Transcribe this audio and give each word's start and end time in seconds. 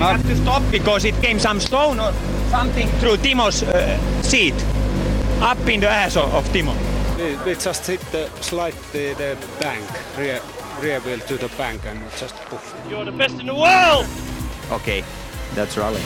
We 0.00 0.06
had 0.06 0.22
to 0.22 0.36
stop 0.36 0.62
because 0.70 1.04
it 1.04 1.14
came 1.20 1.38
some 1.38 1.60
stone 1.60 2.00
or 2.00 2.10
something 2.48 2.88
through 3.00 3.18
Timo's 3.18 3.62
uh, 3.62 3.98
seat, 4.22 4.54
up 5.42 5.58
in 5.68 5.80
the 5.80 5.90
ass 5.90 6.16
of, 6.16 6.32
of 6.32 6.48
Timo. 6.54 6.74
We, 7.18 7.36
we 7.44 7.54
just 7.54 7.86
hit 7.86 8.00
the 8.10 8.30
slide 8.40 8.72
the, 8.92 9.12
the 9.12 9.36
bank, 9.60 9.84
rear, 10.16 10.40
rear 10.80 11.00
wheel 11.00 11.18
to 11.18 11.36
the 11.36 11.48
bank 11.58 11.82
and 11.84 12.00
just 12.16 12.34
poof. 12.46 12.74
You're 12.88 13.04
the 13.04 13.12
best 13.12 13.40
in 13.40 13.46
the 13.46 13.54
world! 13.54 14.06
Okay, 14.72 15.04
that's 15.54 15.76
rally. 15.76 16.00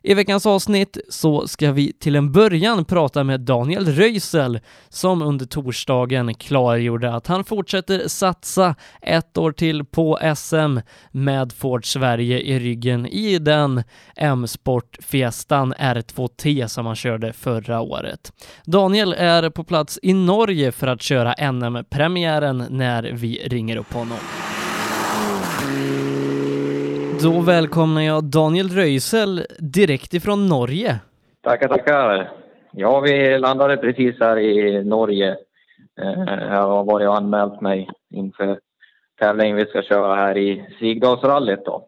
I 0.08 0.14
veckans 0.14 0.46
avsnitt 0.46 0.98
så 1.10 1.48
ska 1.48 1.72
vi 1.72 1.94
till 1.94 2.16
en 2.16 2.32
början 2.32 2.86
prata 2.86 3.24
med 3.24 3.42
Daniel 3.42 3.86
Röisel 3.86 4.60
som 4.90 5.22
under 5.22 5.46
torsdagen 5.46 6.34
klargjorde 6.34 7.14
att 7.14 7.28
han 7.28 7.44
fortsätter 7.44 8.08
satsa 8.08 8.76
ett 9.02 9.38
år 9.38 9.52
till 9.52 9.86
på 9.86 10.20
SM 10.36 10.80
med 11.12 11.54
Ford 11.54 11.86
Sverige 11.86 12.40
i 12.40 12.60
ryggen 12.60 13.06
i 13.06 13.40
den 13.40 13.84
M-sport 14.16 14.98
Fiestan 15.02 15.74
R2T 15.74 16.68
som 16.68 16.86
han 16.86 16.96
körde 16.96 17.34
förra 17.34 17.82
året. 17.82 18.32
Daniel 18.66 19.14
är 19.14 19.50
på 19.50 19.64
plats 19.64 20.00
i 20.02 20.14
Norge 20.14 20.72
för 20.72 20.88
att 20.88 21.02
köra 21.02 21.52
NM-premiären 21.52 22.66
när 22.70 23.04
vi 23.04 23.42
ringer 23.46 23.78
upp 23.78 23.94
honom. 23.94 24.18
Då 27.24 27.42
välkomnar 27.42 28.02
jag 28.02 28.24
Daniel 28.24 28.70
Röisel 28.70 29.46
direkt 29.60 30.14
ifrån 30.14 30.48
Norge. 30.48 31.00
Tackar, 31.44 31.68
tackar. 31.68 32.32
Ja, 32.72 33.00
vi 33.00 33.38
landade 33.38 33.78
precis 33.78 34.20
här 34.20 34.40
i 34.40 34.84
Norge. 34.84 35.36
Jag 35.96 36.62
har 36.62 36.84
varit 36.84 37.08
och 37.08 37.18
anmält 37.18 37.62
mig 37.62 37.90
inför 38.10 38.60
tävlingen 39.20 39.58
vi 39.58 39.66
ska 39.66 39.82
köra 39.82 40.16
här 40.16 40.38
i 40.38 40.66
Sigdalsrallyt 40.80 41.66
då, 41.66 41.88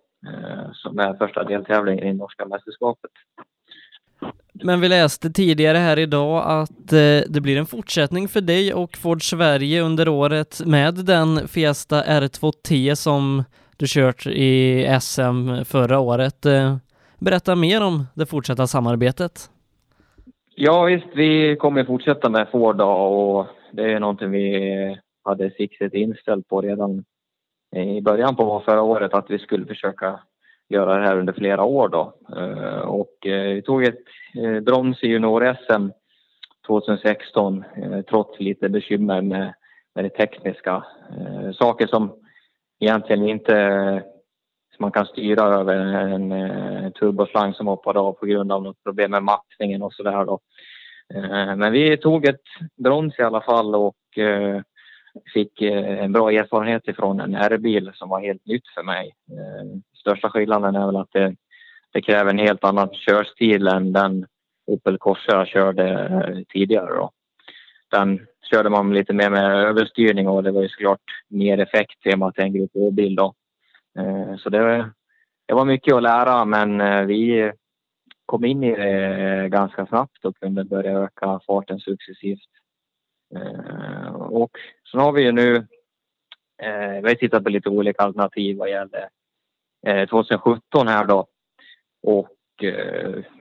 som 0.73 0.99
är 0.99 1.13
första 1.13 1.43
deltävlingen 1.43 2.07
i 2.07 2.13
norska 2.13 2.45
mästerskapet. 2.45 3.11
Men 4.53 4.81
vi 4.81 4.89
läste 4.89 5.29
tidigare 5.29 5.77
här 5.77 5.99
idag 5.99 6.43
att 6.45 6.89
det 7.27 7.41
blir 7.41 7.57
en 7.57 7.65
fortsättning 7.65 8.27
för 8.27 8.41
dig 8.41 8.73
och 8.73 8.97
Ford 8.97 9.29
Sverige 9.29 9.81
under 9.81 10.09
året 10.09 10.61
med 10.65 10.93
den 10.93 11.47
Fiesta 11.47 12.03
R2T 12.03 12.95
som 12.95 13.43
du 13.77 13.85
kört 13.87 14.27
i 14.27 14.87
SM 15.01 15.63
förra 15.65 15.99
året. 15.99 16.45
Eh, 16.45 16.77
berätta 17.19 17.55
mer 17.55 17.83
om 17.83 18.05
det 18.13 18.25
fortsatta 18.25 18.67
samarbetet. 18.67 19.49
Ja 20.55 20.83
visst, 20.83 21.07
vi 21.13 21.55
kommer 21.55 21.83
fortsätta 21.85 22.29
med 22.29 22.47
Ford 22.51 22.81
och 22.81 23.47
det 23.71 23.93
är 23.93 23.99
någonting 23.99 24.31
vi 24.31 24.97
hade 25.23 25.51
siktet 25.51 25.93
inställt 25.93 26.47
på 26.47 26.61
redan 26.61 27.03
i 27.75 28.01
början 28.01 28.35
på 28.35 28.61
förra 28.65 28.81
året 28.81 29.13
att 29.13 29.29
vi 29.29 29.39
skulle 29.39 29.65
försöka 29.65 30.19
göra 30.69 30.97
det 30.97 31.05
här 31.05 31.19
under 31.19 31.33
flera 31.33 31.63
år 31.63 31.89
då. 31.89 32.13
Eh, 32.37 32.79
och 32.79 33.27
eh, 33.27 33.53
vi 33.53 33.61
tog 33.61 33.83
ett 33.83 34.03
brons 34.65 35.03
i 35.03 35.07
junior-SM 35.07 35.91
2016 36.67 37.63
trots 38.09 38.39
lite 38.39 38.69
bekymmer 38.69 39.21
med, 39.21 39.53
med 39.95 40.05
det 40.05 40.09
tekniska. 40.09 40.83
Saker 41.53 41.87
som 41.87 42.11
egentligen 42.79 43.29
inte 43.29 44.03
man 44.79 44.91
kan 44.91 45.05
styra 45.05 45.43
över 45.43 45.75
en, 45.75 46.31
en 46.31 46.91
turboslang 46.91 47.53
som 47.53 47.67
hoppade 47.67 47.99
av 47.99 48.13
på 48.13 48.25
grund 48.25 48.51
av 48.51 48.63
något 48.63 48.83
problem 48.83 49.11
med 49.11 49.23
matchningen 49.23 49.81
och 49.81 49.93
sådär 49.93 50.25
då. 50.25 50.39
Eh, 51.13 51.55
men 51.55 51.71
vi 51.71 51.97
tog 51.97 52.25
ett 52.25 52.41
brons 52.83 53.19
i 53.19 53.23
alla 53.23 53.41
fall 53.41 53.75
och 53.75 54.17
eh, 54.17 54.61
fick 55.33 55.61
eh, 55.61 56.03
en 56.03 56.11
bra 56.11 56.31
erfarenhet 56.31 56.87
ifrån 56.87 57.19
en 57.19 57.35
R-bil 57.35 57.91
som 57.93 58.09
var 58.09 58.21
helt 58.21 58.45
nytt 58.45 58.67
för 58.75 58.83
mig. 58.83 59.11
Största 59.99 60.29
skillnaden 60.29 60.75
är 60.75 60.85
väl 60.85 60.95
att 60.95 61.11
det, 61.11 61.35
det 61.93 62.01
kräver 62.01 62.31
en 62.31 62.39
helt 62.39 62.63
annan 62.63 62.89
körstil 62.93 63.67
än 63.67 63.93
den 63.93 64.25
Opel 64.67 64.97
Corsa 64.97 65.31
jag 65.31 65.47
körde 65.47 66.45
tidigare 66.49 66.95
då. 66.95 67.11
Den 67.91 68.27
körde 68.47 68.69
man 68.69 68.93
lite 68.93 69.13
mer 69.13 69.29
med 69.29 69.43
överstyrning 69.43 70.27
och 70.27 70.43
det 70.43 70.51
var 70.51 70.61
ju 70.61 70.69
såklart 70.69 71.01
mer 71.27 71.57
effekt 71.57 72.05
i 72.05 72.13
och 72.13 72.19
med 72.19 72.27
att 72.27 72.35
det 72.35 72.41
är 72.41 72.45
en 72.45 72.53
grupp 72.53 72.93
bil 72.93 73.15
då. 73.15 73.33
Eh, 73.99 74.37
så 74.37 74.49
det, 74.49 74.91
det 75.45 75.53
var 75.53 75.65
mycket 75.65 75.93
att 75.93 76.03
lära 76.03 76.45
men 76.45 76.81
eh, 76.81 77.01
vi 77.01 77.51
kom 78.25 78.45
in 78.45 78.63
i 78.63 78.75
det 78.75 79.05
eh, 79.05 79.47
ganska 79.47 79.85
snabbt 79.85 80.25
och 80.25 80.37
kunde 80.39 80.63
börja 80.63 80.99
öka 80.99 81.39
farten 81.47 81.79
successivt. 81.79 82.49
Och 84.15 84.57
så 84.83 84.99
har 84.99 85.11
vi 85.11 85.21
ju 85.23 85.31
nu, 85.31 85.67
vi 87.01 87.07
har 87.07 87.15
tittat 87.15 87.43
på 87.43 87.49
lite 87.49 87.69
olika 87.69 88.03
alternativ 88.03 88.57
vad 88.57 88.69
gäller 88.69 89.09
2017 90.09 90.87
här 90.87 91.05
då. 91.05 91.27
Och 92.03 92.35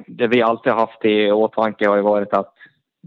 det 0.06 0.27
vi 0.27 0.43
alltid 0.43 0.73
haft 0.73 1.05
i 1.05 1.33
åtanke 1.33 1.88
har 1.88 1.97
ju 1.97 2.03
varit 2.03 2.33
att 2.33 2.55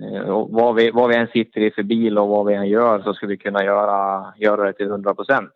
Eh, 0.02 0.48
vad 0.50 0.76
vi, 0.76 0.92
vad 0.92 1.10
vi 1.10 1.16
än 1.16 1.28
sitter 1.28 1.62
i 1.62 1.72
för 1.72 1.84
bil 1.84 2.18
och 2.18 2.28
vad 2.28 2.46
vi 2.46 2.54
än 2.54 2.68
gör 2.68 3.02
så 3.02 3.14
ska 3.14 3.28
vi 3.28 3.38
kunna 3.38 3.64
göra, 3.64 4.26
göra 4.38 4.64
det 4.64 4.74
till 4.74 4.88
100 4.88 5.16
procent. 5.16 5.54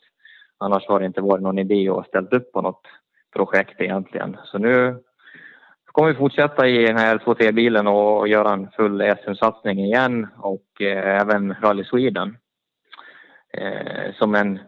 Annars 0.57 0.87
har 0.87 0.99
det 0.99 1.05
inte 1.05 1.21
varit 1.21 1.43
någon 1.43 1.59
idé 1.59 1.89
att 1.89 2.07
ställa 2.07 2.27
upp 2.27 2.51
på 2.51 2.61
något 2.61 2.87
projekt 3.33 3.81
egentligen. 3.81 4.37
Så 4.45 4.57
nu 4.57 5.03
kommer 5.85 6.09
vi 6.09 6.15
fortsätta 6.15 6.67
i 6.67 6.85
den 6.85 6.97
här 6.97 7.17
2T-bilen 7.17 7.87
och 7.87 8.27
göra 8.27 8.53
en 8.53 8.69
full 8.71 9.15
SM-satsning 9.23 9.79
igen 9.79 10.27
och 10.37 10.81
eh, 10.81 11.21
även 11.21 11.55
Rally 11.61 11.83
Sweden. 11.83 12.37
Eh, 13.53 14.13
som 14.13 14.35
en, 14.35 14.59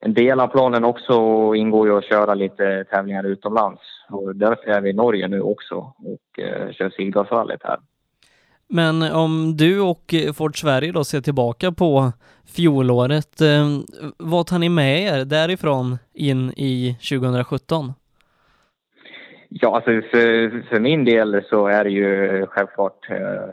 en 0.00 0.14
del 0.14 0.40
av 0.40 0.48
planen 0.48 0.84
också 0.84 1.14
ingår 1.54 1.88
ju 1.88 1.98
att 1.98 2.04
köra 2.04 2.34
lite 2.34 2.84
tävlingar 2.84 3.24
utomlands 3.24 3.80
och 4.10 4.36
därför 4.36 4.70
är 4.70 4.80
vi 4.80 4.90
i 4.90 4.92
Norge 4.92 5.28
nu 5.28 5.40
också 5.40 5.76
och 5.98 6.40
kör 6.72 6.90
Sigdalsrallyt 6.90 7.62
här. 7.64 7.78
Men 8.68 9.02
eh, 9.02 9.16
om 9.16 9.56
du 9.56 9.80
och 9.80 10.14
eh, 10.14 10.32
Ford 10.32 10.60
Sverige 10.60 10.92
då 10.92 11.04
ser 11.04 11.20
tillbaka 11.20 11.72
på 11.72 12.12
fjolåret, 12.56 13.40
eh, 13.40 13.66
vad 14.18 14.46
tar 14.46 14.58
ni 14.58 14.68
med 14.68 15.02
er 15.02 15.24
därifrån 15.24 15.98
in 16.14 16.50
i 16.50 16.96
2017? 17.10 17.92
Ja, 19.48 19.76
alltså 19.76 19.90
för, 19.90 20.62
för 20.68 20.80
min 20.80 21.04
del 21.04 21.44
så 21.50 21.66
är 21.66 21.84
det 21.84 21.90
ju 21.90 22.46
självklart 22.46 23.10
eh, 23.10 23.48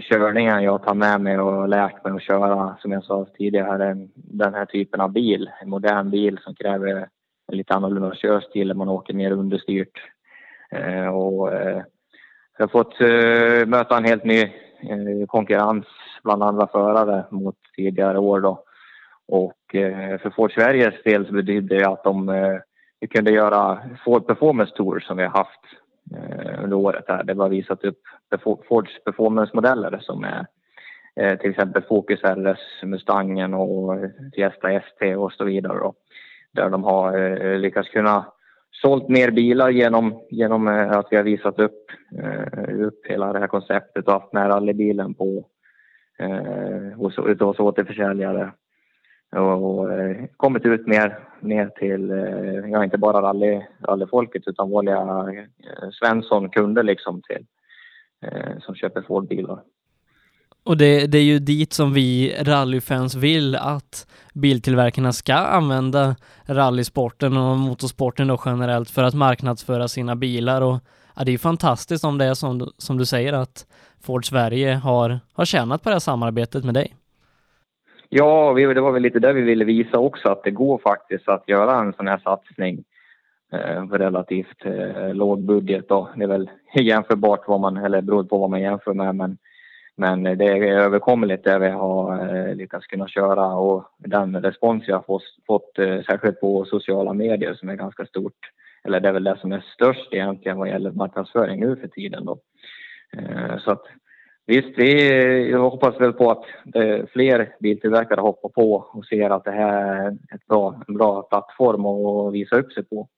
körningen 0.00 0.62
jag 0.62 0.82
tar 0.82 0.94
med 0.94 1.20
mig 1.20 1.38
och 1.38 1.68
lärt 1.68 2.04
mig 2.04 2.12
att 2.12 2.22
köra, 2.22 2.76
som 2.80 2.92
jag 2.92 3.04
sa 3.04 3.26
tidigare, 3.38 3.96
den 4.14 4.54
här 4.54 4.66
typen 4.66 5.00
av 5.00 5.12
bil. 5.12 5.50
En 5.62 5.70
modern 5.70 6.10
bil 6.10 6.38
som 6.44 6.54
kräver 6.54 7.08
en 7.52 7.58
lite 7.58 7.74
annorlunda 7.74 8.14
körstil, 8.14 8.74
man 8.74 8.88
åker 8.88 9.14
mer 9.14 9.30
understyrt. 9.30 9.98
Eh, 10.70 11.08
och, 11.08 11.52
eh, 11.52 11.82
jag 12.58 12.66
har 12.66 12.68
fått 12.68 13.00
eh, 13.00 13.66
möta 13.68 13.96
en 13.96 14.04
helt 14.04 14.24
ny 14.24 14.42
eh, 14.42 15.26
konkurrens 15.26 15.86
bland 16.24 16.42
andra 16.42 16.66
förare 16.66 17.24
mot 17.30 17.56
tidigare 17.76 18.18
år 18.18 18.40
då. 18.40 18.64
Och 19.28 19.74
eh, 19.74 20.18
för 20.18 20.30
Ford 20.30 20.52
Sveriges 20.52 21.02
del 21.04 21.26
så 21.26 21.32
betydde 21.32 21.78
det 21.78 21.88
att 21.88 22.04
de 22.04 22.28
eh, 22.28 22.58
vi 23.00 23.06
kunde 23.06 23.30
göra 23.30 23.78
Ford 24.04 24.26
Performance 24.26 24.72
Tour 24.76 25.00
som 25.00 25.16
vi 25.16 25.22
har 25.22 25.30
haft 25.30 25.60
eh, 26.16 26.64
under 26.64 26.76
året 26.76 27.04
här. 27.08 27.24
Det 27.24 27.34
var 27.34 27.48
visat 27.48 27.84
upp 27.84 27.98
Fords 28.68 29.04
performance-modeller 29.04 29.98
som 30.00 30.24
är 30.24 30.46
eh, 31.16 31.38
till 31.38 31.50
exempel 31.50 31.82
Focus 31.82 32.20
RS, 32.22 32.82
Mustangen 32.82 33.54
och 33.54 33.94
Fiesta 34.34 34.72
ST 34.72 35.16
och 35.16 35.32
så 35.32 35.44
vidare 35.44 35.78
då. 35.78 35.94
Där 36.52 36.70
de 36.70 36.84
har 36.84 37.58
lyckats 37.58 37.88
kunna 37.88 38.24
sålt 38.82 39.08
mer 39.08 39.30
bilar 39.30 39.70
genom, 39.70 40.20
genom 40.30 40.68
eh, 40.68 40.90
att 40.90 41.06
vi 41.10 41.16
har 41.16 41.24
visat 41.24 41.58
upp, 41.58 41.86
eh, 42.22 42.80
upp 42.80 43.06
hela 43.06 43.32
det 43.32 43.38
här 43.38 43.46
konceptet 43.46 44.06
och 44.06 44.12
haft 44.12 44.32
med 44.32 44.48
rallybilen 44.48 45.14
på 45.14 45.44
eh, 46.18 46.96
hos, 46.96 47.16
hos 47.16 47.60
återförsäljare. 47.60 48.52
Och, 49.36 49.64
och 49.64 49.90
kommit 50.36 50.66
ut 50.66 50.86
mer 50.86 51.18
ner 51.40 51.66
till, 51.68 52.08
ja 52.72 52.84
inte 52.84 52.98
bara 52.98 53.22
rally, 53.22 53.62
rallyfolket 53.88 54.42
utan 54.46 54.70
vanliga 54.70 54.96
eh, 54.96 55.90
Svensson-kunder 55.90 56.82
liksom 56.82 57.22
till, 57.22 57.46
eh, 58.22 58.58
som 58.60 58.74
köper 58.74 59.02
Ford-bilar. 59.02 59.62
Och 60.68 60.76
det, 60.76 61.06
det, 61.06 61.18
är 61.18 61.22
ju 61.22 61.38
dit 61.38 61.72
som 61.72 61.92
vi 61.92 62.36
rallyfans 62.40 63.14
vill 63.14 63.56
att 63.56 64.06
biltillverkarna 64.34 65.12
ska 65.12 65.34
använda 65.34 66.16
rallysporten 66.46 67.36
och 67.36 67.56
motorsporten 67.56 68.28
då 68.28 68.40
generellt 68.44 68.90
för 68.90 69.02
att 69.02 69.14
marknadsföra 69.14 69.88
sina 69.88 70.16
bilar 70.16 70.62
och 70.62 70.78
ja, 71.16 71.24
det 71.24 71.30
är 71.30 71.32
ju 71.32 71.38
fantastiskt 71.38 72.04
om 72.04 72.18
det 72.18 72.24
är 72.24 72.34
som, 72.34 72.70
som 72.78 72.98
du 72.98 73.06
säger 73.06 73.32
att 73.32 73.66
Ford 74.02 74.26
Sverige 74.26 74.74
har, 74.74 75.20
har 75.32 75.44
tjänat 75.44 75.82
på 75.82 75.88
det 75.88 75.94
här 75.94 76.00
samarbetet 76.00 76.64
med 76.64 76.74
dig. 76.74 76.94
Ja, 78.08 78.52
vi, 78.52 78.74
det 78.74 78.80
var 78.80 78.92
väl 78.92 79.02
lite 79.02 79.18
det 79.18 79.32
vi 79.32 79.42
ville 79.42 79.64
visa 79.64 79.98
också 79.98 80.28
att 80.28 80.44
det 80.44 80.50
går 80.50 80.78
faktiskt 80.78 81.28
att 81.28 81.48
göra 81.48 81.80
en 81.80 81.92
sån 81.92 82.08
här 82.08 82.18
satsning 82.18 82.84
eh, 83.52 83.88
för 83.88 83.98
relativt 83.98 84.64
eh, 84.64 85.14
låg 85.14 85.42
budget 85.42 85.88
då. 85.88 86.08
Det 86.16 86.24
är 86.24 86.28
väl 86.28 86.50
jämförbart 86.74 87.40
vad 87.46 87.60
man, 87.60 87.76
eller 87.76 88.00
beroende 88.00 88.28
på 88.28 88.38
vad 88.38 88.50
man 88.50 88.60
jämför 88.60 88.94
med 88.94 89.14
men 89.14 89.38
men 89.98 90.26
eh, 90.26 90.36
det 90.36 90.44
är 90.44 90.62
överkomligt 90.62 91.44
där 91.44 91.58
vi 91.58 91.68
har 91.68 92.36
eh, 92.36 92.54
lyckats 92.54 92.86
kunna 92.86 93.08
köra 93.08 93.46
och 93.46 93.84
den 93.98 94.42
respons 94.42 94.88
jag 94.88 94.96
har 94.96 95.20
fått, 95.46 95.78
eh, 95.78 96.02
särskilt 96.02 96.40
på 96.40 96.64
sociala 96.64 97.12
medier 97.12 97.54
som 97.54 97.68
är 97.68 97.74
ganska 97.74 98.06
stort. 98.06 98.52
Eller 98.84 99.00
det 99.00 99.08
är 99.08 99.12
väl 99.12 99.24
det 99.24 99.38
som 99.40 99.52
är 99.52 99.64
störst 99.74 100.14
egentligen 100.14 100.58
vad 100.58 100.68
gäller 100.68 100.90
marknadsföring 100.90 101.60
nu 101.60 101.76
för 101.76 101.88
tiden 101.88 102.24
då. 102.24 102.38
Så 103.64 103.70
att 103.70 103.82
visst, 104.46 104.78
vi 104.78 105.52
hoppas 105.52 106.00
väl 106.00 106.12
på 106.12 106.30
att 106.30 106.44
fler 107.12 107.56
biltillverkare 107.60 108.20
hoppar 108.20 108.48
på 108.48 108.72
och 108.92 109.04
ser 109.04 109.30
att 109.30 109.44
det 109.44 109.50
här 109.50 110.06
är 110.06 110.10
ett 110.10 110.46
bra, 110.48 110.82
en 110.88 110.94
bra 110.94 111.22
plattform 111.22 111.86
att 111.86 112.34
visa 112.34 112.56
upp 112.56 112.72
sig 112.72 112.84
på. 112.84 113.08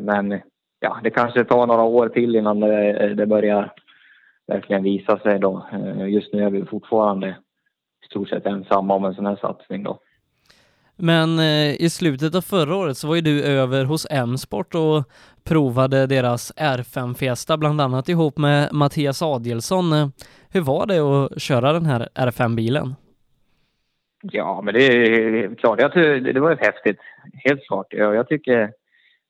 Men 0.00 0.40
ja, 0.80 1.00
det 1.02 1.10
kanske 1.10 1.44
tar 1.44 1.66
några 1.66 1.82
år 1.82 2.08
till 2.08 2.36
innan 2.36 2.60
det, 2.60 3.14
det 3.14 3.26
börjar 3.26 3.72
verkligen 4.46 4.82
visa 4.82 5.18
sig 5.18 5.38
då. 5.38 5.66
Eh, 5.72 6.08
just 6.08 6.32
nu 6.32 6.44
är 6.44 6.50
vi 6.50 6.64
fortfarande 6.64 7.28
i 8.04 8.06
stort 8.06 8.28
sett 8.28 8.46
ensamma 8.46 8.94
om 8.94 9.04
en 9.04 9.14
sån 9.14 9.26
här 9.26 9.36
satsning 9.36 9.82
då. 9.82 9.98
Men 10.96 11.38
eh, 11.38 11.82
i 11.82 11.90
slutet 11.90 12.34
av 12.34 12.40
förra 12.40 12.76
året 12.76 12.96
så 12.96 13.08
var 13.08 13.14
ju 13.14 13.20
du 13.20 13.44
över 13.44 13.84
hos 13.84 14.06
M-sport 14.10 14.74
och 14.74 15.04
provade 15.44 16.06
deras 16.06 16.52
R5 16.56 17.14
Fiesta 17.14 17.56
bland 17.56 17.80
annat 17.80 18.08
ihop 18.08 18.38
med 18.38 18.68
Mattias 18.72 19.22
Adielsson. 19.22 19.92
Eh, 19.92 20.08
hur 20.50 20.60
var 20.60 20.86
det 20.86 20.98
att 20.98 21.42
köra 21.42 21.72
den 21.72 21.86
här 21.86 22.08
R5-bilen? 22.14 22.94
Ja, 24.22 24.60
men 24.64 24.74
det 24.74 24.86
är 24.86 25.54
klart, 25.54 25.78
det 25.78 26.40
var 26.40 26.56
häftigt. 26.56 26.98
Helt 27.34 27.66
klart. 27.66 27.86
Jag 27.90 28.28
tycker 28.28 28.72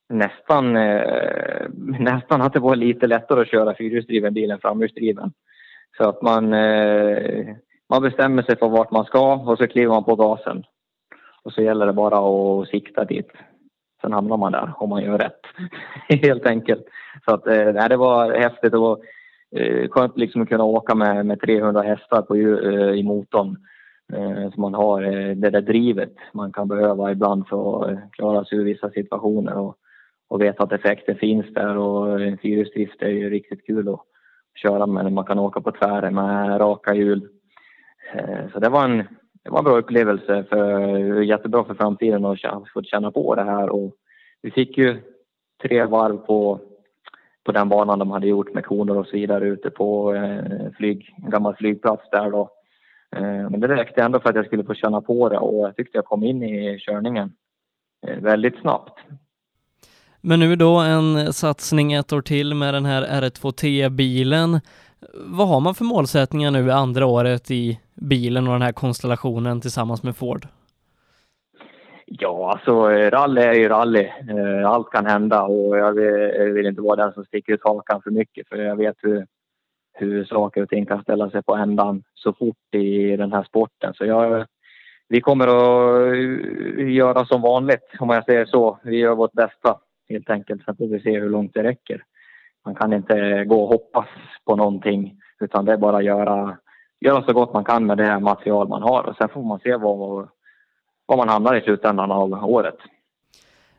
nästan, 0.09 0.77
eh, 0.77 1.67
nästan 1.99 2.43
att 2.43 2.53
det 2.53 2.61
var 2.61 2.77
lite 2.77 3.07
lättare 3.07 3.41
att 3.41 3.51
köra 3.51 3.75
fyrhjulsdriven 3.75 4.35
bil 4.35 4.51
än 4.51 4.59
framhjulsdriven. 4.59 5.33
Så 5.97 6.09
att 6.09 6.23
man, 6.23 6.53
eh, 6.53 7.47
man 7.91 8.03
bestämmer 8.03 8.43
sig 8.43 8.59
för 8.59 8.69
vart 8.69 8.91
man 8.91 9.05
ska 9.05 9.35
och 9.35 9.59
så 9.59 9.67
kliver 9.67 9.89
man 9.89 10.05
på 10.05 10.17
gasen. 10.17 10.65
Och 11.43 11.53
så 11.53 11.63
gäller 11.63 11.87
det 11.87 11.93
bara 11.93 12.19
att 12.19 12.69
sikta 12.69 13.05
dit. 13.05 13.31
Sen 14.01 14.13
hamnar 14.13 14.37
man 14.37 14.53
där 14.53 14.73
om 14.77 14.89
man 14.89 15.05
gör 15.05 15.19
rätt. 15.19 15.41
Helt 16.23 16.47
enkelt. 16.47 16.85
Så 17.25 17.35
att, 17.35 17.47
eh, 17.47 17.89
det 17.89 17.97
var 17.97 18.33
häftigt 18.33 18.75
och 18.75 19.01
eh, 19.57 19.89
skönt 19.89 20.19
liksom 20.19 20.43
att 20.43 20.49
kunna 20.49 20.65
åka 20.65 20.95
med, 20.95 21.27
med 21.27 21.41
300 21.41 21.83
hästar 21.83 22.23
på, 22.23 22.37
eh, 22.37 22.91
i 22.91 23.03
motorn. 23.03 23.57
Eh, 24.13 24.51
så 24.55 24.61
man 24.61 24.75
har 24.75 25.03
eh, 25.03 25.37
det 25.37 25.51
där 25.51 25.61
drivet 25.61 26.15
man 26.33 26.53
kan 26.53 26.69
behöva 26.69 27.13
ibland 27.13 27.49
för 27.49 27.91
att 27.91 28.13
klara 28.13 28.45
sig 28.45 28.59
ur 28.59 28.65
vissa 28.65 28.91
situationer. 28.91 29.59
Och, 29.59 29.77
och 30.29 30.43
veta 30.43 30.63
att 30.63 30.73
effekten 30.73 31.17
finns 31.17 31.47
där 31.55 31.77
och 31.77 32.21
en 32.21 32.39
fyrhjulsdrift 32.39 33.03
är 33.03 33.09
ju 33.09 33.31
riktigt 33.31 33.67
kul 33.67 33.89
att 33.89 34.01
köra 34.55 34.87
med. 34.87 35.13
Man 35.13 35.25
kan 35.25 35.39
åka 35.39 35.61
på 35.61 35.73
tvären 35.73 36.15
med 36.15 36.61
raka 36.61 36.95
hjul. 36.95 37.29
Eh, 38.15 38.53
så 38.53 38.59
det 38.61 38.69
var 38.69 38.85
en, 38.85 38.97
det 39.43 39.51
var 39.51 39.59
en 39.59 39.65
bra 39.65 39.79
upplevelse, 39.79 40.45
för, 40.49 41.23
jättebra 41.23 41.65
för 41.65 41.75
framtiden 41.75 42.25
att 42.25 42.69
få 42.73 42.83
känna 42.83 43.11
på 43.11 43.35
det 43.35 43.45
här. 43.45 43.69
Och 43.69 43.95
vi 44.43 44.51
fick 44.51 44.79
ju 44.79 45.01
tre 45.63 45.85
varv 45.85 46.17
på, 46.17 46.61
på 47.45 47.53
den 47.53 47.69
banan 47.69 47.99
de 47.99 48.11
hade 48.11 48.27
gjort 48.27 48.55
med 48.55 48.65
koner 48.65 48.97
och 48.97 49.07
så 49.07 49.17
vidare 49.17 49.49
ute 49.49 49.71
på 49.71 50.15
eh, 50.15 50.71
flyg, 50.77 51.15
en 51.25 51.31
gammal 51.31 51.57
flygplats 51.57 52.11
där 52.11 52.31
då. 52.31 52.51
Eh, 53.17 53.51
men 53.51 53.61
det 53.61 53.69
räckte 53.69 54.03
ändå 54.03 54.21
för 54.21 54.29
att 54.29 54.37
jag 54.37 54.47
skulle 54.47 54.65
få 54.65 54.75
känna 54.75 55.01
på 55.01 55.29
det 55.29 55.39
och 55.39 55.67
jag 55.67 55.77
tyckte 55.77 55.99
jag 55.99 56.05
kom 56.05 56.23
in 56.23 56.43
i 56.43 56.79
körningen 56.79 57.33
väldigt 58.21 58.61
snabbt. 58.61 59.01
Men 60.27 60.41
nu 60.41 60.57
då 60.57 60.77
en 60.79 61.33
satsning 61.33 61.93
ett 61.93 62.13
år 62.13 62.21
till 62.21 62.55
med 62.55 62.75
den 62.75 62.85
här 62.85 63.03
R2T-bilen. 63.03 64.61
Vad 65.15 65.49
har 65.49 65.61
man 65.61 65.75
för 65.75 65.85
målsättningar 65.85 66.51
nu 66.51 66.71
andra 66.71 67.07
året 67.07 67.51
i 67.51 67.81
bilen 67.95 68.47
och 68.47 68.53
den 68.53 68.63
här 68.63 68.73
konstellationen 68.73 69.61
tillsammans 69.61 70.03
med 70.03 70.17
Ford? 70.17 70.47
Ja, 72.07 72.53
alltså 72.53 72.89
rally 72.89 73.41
är 73.41 73.53
ju 73.53 73.69
rally. 73.69 74.05
Eh, 74.05 74.71
allt 74.71 74.91
kan 74.91 75.07
hända 75.07 75.43
och 75.43 75.79
jag 75.79 75.93
vill 76.53 76.67
inte 76.67 76.83
vara 76.83 76.97
den 76.97 77.13
som 77.13 77.25
sticker 77.25 77.53
ut 77.53 77.65
hakan 77.65 78.03
för 78.03 78.11
mycket 78.11 78.49
för 78.49 78.57
jag 78.57 78.77
vet 78.77 78.97
hur, 78.99 79.27
hur 79.95 80.25
saker 80.25 80.63
och 80.63 80.69
ting 80.69 80.87
kan 80.87 81.03
ställa 81.03 81.31
sig 81.31 81.43
på 81.43 81.55
ändan 81.55 82.03
så 82.15 82.33
fort 82.33 82.75
i 82.75 83.17
den 83.17 83.33
här 83.33 83.43
sporten. 83.43 83.95
Så 83.95 84.05
jag, 84.05 84.47
vi 85.09 85.21
kommer 85.21 85.47
att 85.47 86.13
eh, 86.79 86.89
göra 86.89 87.25
som 87.25 87.43
vanligt 87.43 87.89
om 87.99 88.11
jag 88.11 88.25
säger 88.25 88.47
så. 88.47 88.79
Vi 88.83 88.97
gör 88.97 89.15
vårt 89.15 89.33
bästa 89.33 89.79
helt 90.09 90.31
enkelt. 90.31 90.65
Sen 90.65 90.77
får 90.77 90.87
vi 90.89 91.01
se 91.01 91.21
hur 91.21 91.31
långt 91.31 91.55
det 91.55 91.63
räcker. 91.63 92.03
Man 92.65 92.75
kan 92.75 92.93
inte 92.93 93.45
gå 93.45 93.63
och 93.63 93.69
hoppas 93.69 94.09
på 94.45 94.57
någonting 94.57 95.21
utan 95.41 95.65
det 95.65 95.73
är 95.73 95.77
bara 95.77 95.97
att 95.97 96.05
göra, 96.05 96.57
göra 97.01 97.25
så 97.25 97.33
gott 97.33 97.53
man 97.53 97.65
kan 97.65 97.87
med 97.87 97.99
det 97.99 98.21
material 98.21 98.69
man 98.69 98.83
har 98.83 99.03
och 99.03 99.17
sen 99.17 99.29
får 99.29 99.43
man 99.43 99.61
se 99.61 99.77
var, 99.77 100.29
var 101.07 101.17
man 101.17 101.29
hamnar 101.29 101.57
i 101.57 101.61
slutändan 101.61 102.11
av 102.11 102.45
året. 102.45 102.79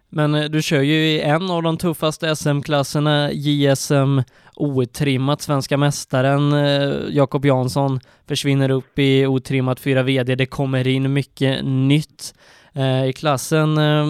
Men 0.10 0.36
eh, 0.36 0.44
du 0.44 0.62
kör 0.62 0.82
ju 0.82 0.94
i 0.94 1.22
en 1.22 1.52
av 1.52 1.64
de 1.64 1.78
tuffaste 1.78 2.36
SM-klasserna, 2.36 3.32
JSM 3.32 4.22
otrimmat. 4.56 5.42
Svenska 5.42 5.78
mästaren 5.78 6.54
eh, 6.54 7.16
Jakob 7.16 7.46
Jansson 7.46 8.00
försvinner 8.28 8.70
upp 8.70 9.00
i 9.00 9.26
otrimmat 9.26 9.80
4 9.80 10.04
VD. 10.04 10.36
Det 10.36 10.46
kommer 10.46 10.88
in 10.88 11.14
mycket 11.14 11.66
nytt. 11.66 12.34
Eh, 12.76 13.06
i 13.06 13.14
klassen. 13.14 13.78
Eh, 13.78 14.06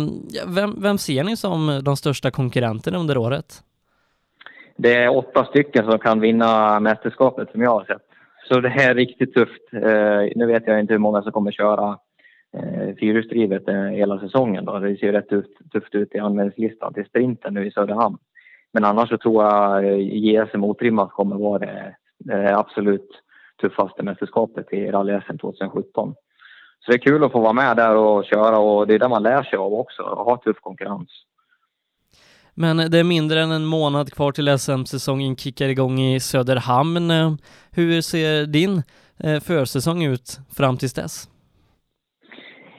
vem, 0.48 0.82
vem 0.82 0.98
ser 0.98 1.24
ni 1.24 1.36
som 1.36 1.82
de 1.84 1.98
största 1.98 2.32
konkurrenterna 2.32 2.98
under 2.98 3.18
året? 3.18 3.64
Det 4.78 4.94
är 4.94 5.18
åtta 5.18 5.46
stycken 5.46 5.86
som 5.86 6.00
kan 6.00 6.20
vinna 6.20 6.80
mästerskapet 6.80 7.52
som 7.52 7.62
jag 7.62 7.70
har 7.70 7.86
sett. 7.86 8.06
Så 8.48 8.60
det 8.60 8.70
här 8.70 8.92
är 8.92 8.96
riktigt 8.96 9.34
tufft. 9.34 9.74
Eh, 9.74 10.32
nu 10.36 10.46
vet 10.46 10.68
jag 10.68 10.80
inte 10.80 10.94
hur 10.94 11.00
många 11.00 11.22
som 11.22 11.32
kommer 11.32 11.52
köra 11.52 11.98
eh, 12.58 12.96
fyrhjulsdrivet 13.00 13.68
eh, 13.68 13.76
hela 13.76 14.20
säsongen. 14.20 14.66
Då. 14.66 14.80
Det 14.80 14.98
ser 14.98 15.12
rätt 15.12 15.30
tufft 15.72 15.96
ut 15.96 16.16
i 16.16 16.20
anmälningslistan 16.20 16.94
till 16.94 17.06
sprinten 17.06 17.54
nu 17.54 17.68
i 17.68 17.72
Söderhamn. 17.72 18.18
Men 18.74 18.86
annars 18.86 19.10
så 19.10 19.18
tror 19.18 19.44
jag 19.44 19.86
eh, 19.86 20.00
JSM 20.00 20.64
otrimmat 20.64 21.12
kommer 21.12 21.36
vara 21.36 21.60
det, 21.60 21.96
det 22.20 22.58
absolut 22.58 23.10
tuffaste 23.62 24.04
mästerskapet 24.04 24.74
i 24.74 24.92
rally-SM 24.92 25.38
2017. 25.38 26.16
Så 26.86 26.92
det 26.92 26.98
är 26.98 27.00
kul 27.00 27.24
att 27.24 27.32
få 27.32 27.40
vara 27.40 27.54
med 27.54 27.78
där 27.78 27.96
och 27.96 28.26
köra 28.26 28.58
och 28.58 28.88
det 28.88 28.94
är 28.94 29.00
där 29.00 29.10
man 29.10 29.24
lär 29.24 29.44
sig 29.44 29.58
av 29.58 29.74
också, 29.74 30.04
att 30.04 30.26
ha 30.26 30.38
tuff 30.38 30.58
konkurrens. 30.62 31.10
Men 32.54 32.78
det 32.78 33.00
är 33.00 33.04
mindre 33.04 33.42
än 33.42 33.52
en 33.52 33.66
månad 33.66 34.14
kvar 34.14 34.32
till 34.32 34.60
SM-säsongen 34.60 35.36
kickar 35.36 35.70
igång 35.70 36.00
i 36.00 36.20
Söderhamn. 36.20 37.38
Hur 37.72 38.02
ser 38.02 38.46
din 38.46 38.84
eh, 39.20 39.40
försäsong 39.40 40.04
ut 40.04 40.40
fram 40.58 40.78
tills 40.78 40.94
dess? 40.94 41.30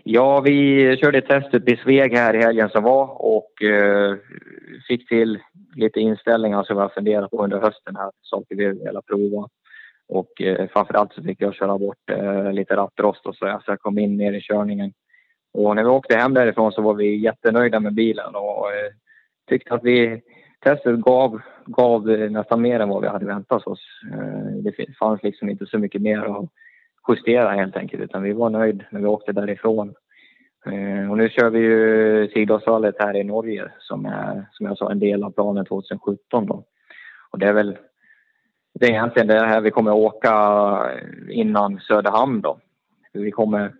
Ja, 0.05 0.41
vi 0.41 0.97
körde 0.97 1.19
ett 1.19 1.29
test 1.29 1.55
uppe 1.55 1.71
i 1.71 1.77
Sveg 1.77 2.13
här 2.13 2.35
i 2.35 2.43
helgen 2.43 2.69
som 2.69 2.83
var 2.85 3.23
och 3.23 3.63
eh, 3.63 4.17
fick 4.89 5.09
till 5.09 5.39
lite 5.75 6.01
inställningar 6.01 6.65
som 6.65 6.79
jag 6.79 6.95
funderat 6.95 7.31
på 7.31 7.45
under 7.45 7.61
hösten 7.61 7.97
här, 7.97 8.11
saker 8.23 8.57
vi 8.57 8.67
vill 8.67 9.01
prova. 9.07 9.49
Och 10.09 10.43
eh, 10.43 10.69
framförallt 10.69 11.13
så 11.13 11.23
fick 11.23 11.41
jag 11.41 11.55
köra 11.55 11.79
bort 11.79 12.11
eh, 12.11 12.53
lite 12.53 12.77
rattrost 12.77 13.27
och 13.27 13.37
så, 13.37 13.61
så 13.65 13.71
jag 13.71 13.81
kom 13.81 13.99
in 13.99 14.17
ner 14.17 14.33
i 14.33 14.41
körningen. 14.41 14.93
Och 15.53 15.77
när 15.77 15.83
vi 15.83 15.89
åkte 15.89 16.17
hem 16.17 16.35
därifrån 16.35 16.73
så 16.73 16.83
var 16.83 16.95
vi 16.95 17.17
jättenöjda 17.17 17.81
med 17.81 17.95
bilen 17.95 18.35
och 18.35 18.73
eh, 18.73 18.93
tyckte 19.49 19.75
att 19.75 19.85
vi 19.85 20.23
testet 20.61 21.01
gav, 21.01 21.41
gav 21.67 22.11
eh, 22.11 22.31
nästan 22.31 22.63
mer 22.63 22.81
än 22.81 22.89
vad 22.89 23.03
vi 23.03 23.09
hade 23.09 23.27
väntat 23.27 23.67
oss. 23.67 23.81
Eh, 24.13 24.57
det 24.63 24.97
fanns 24.99 25.23
liksom 25.23 25.49
inte 25.49 25.67
så 25.67 25.79
mycket 25.79 26.03
mer 26.03 26.19
att 26.19 26.51
justera 27.09 27.51
helt 27.51 27.77
enkelt 27.77 28.03
utan 28.03 28.23
vi 28.23 28.33
var 28.33 28.51
nöjda 28.51 28.85
när 28.91 29.01
vi 29.01 29.07
åkte 29.07 29.33
därifrån. 29.33 29.95
Eh, 30.67 31.11
och 31.11 31.17
nu 31.17 31.29
kör 31.29 31.51
vi 31.51 31.59
ju 31.59 32.29
Sigdalsrallyt 32.29 32.97
här 32.99 33.17
i 33.17 33.25
Norge 33.25 33.71
som 33.79 34.07
är, 34.07 34.47
som 34.53 34.67
jag 34.67 34.79
sa, 34.79 34.91
en 34.91 34.99
del 34.99 35.25
av 35.25 35.31
planen 35.31 35.65
2017 35.65 36.47
då. 36.47 36.65
Och 37.31 37.39
det 37.39 37.47
är 37.47 37.53
väl 37.53 37.79
det 38.81 38.87
är 38.87 38.91
egentligen 38.91 39.29
det 39.29 39.47
här 39.47 39.61
vi 39.61 39.71
kommer 39.71 39.93
åka 39.93 40.33
innan 41.29 41.81
Söderhamn 41.81 42.41
då. 42.41 42.59
Vi 43.13 43.31
kommer, 43.31 43.75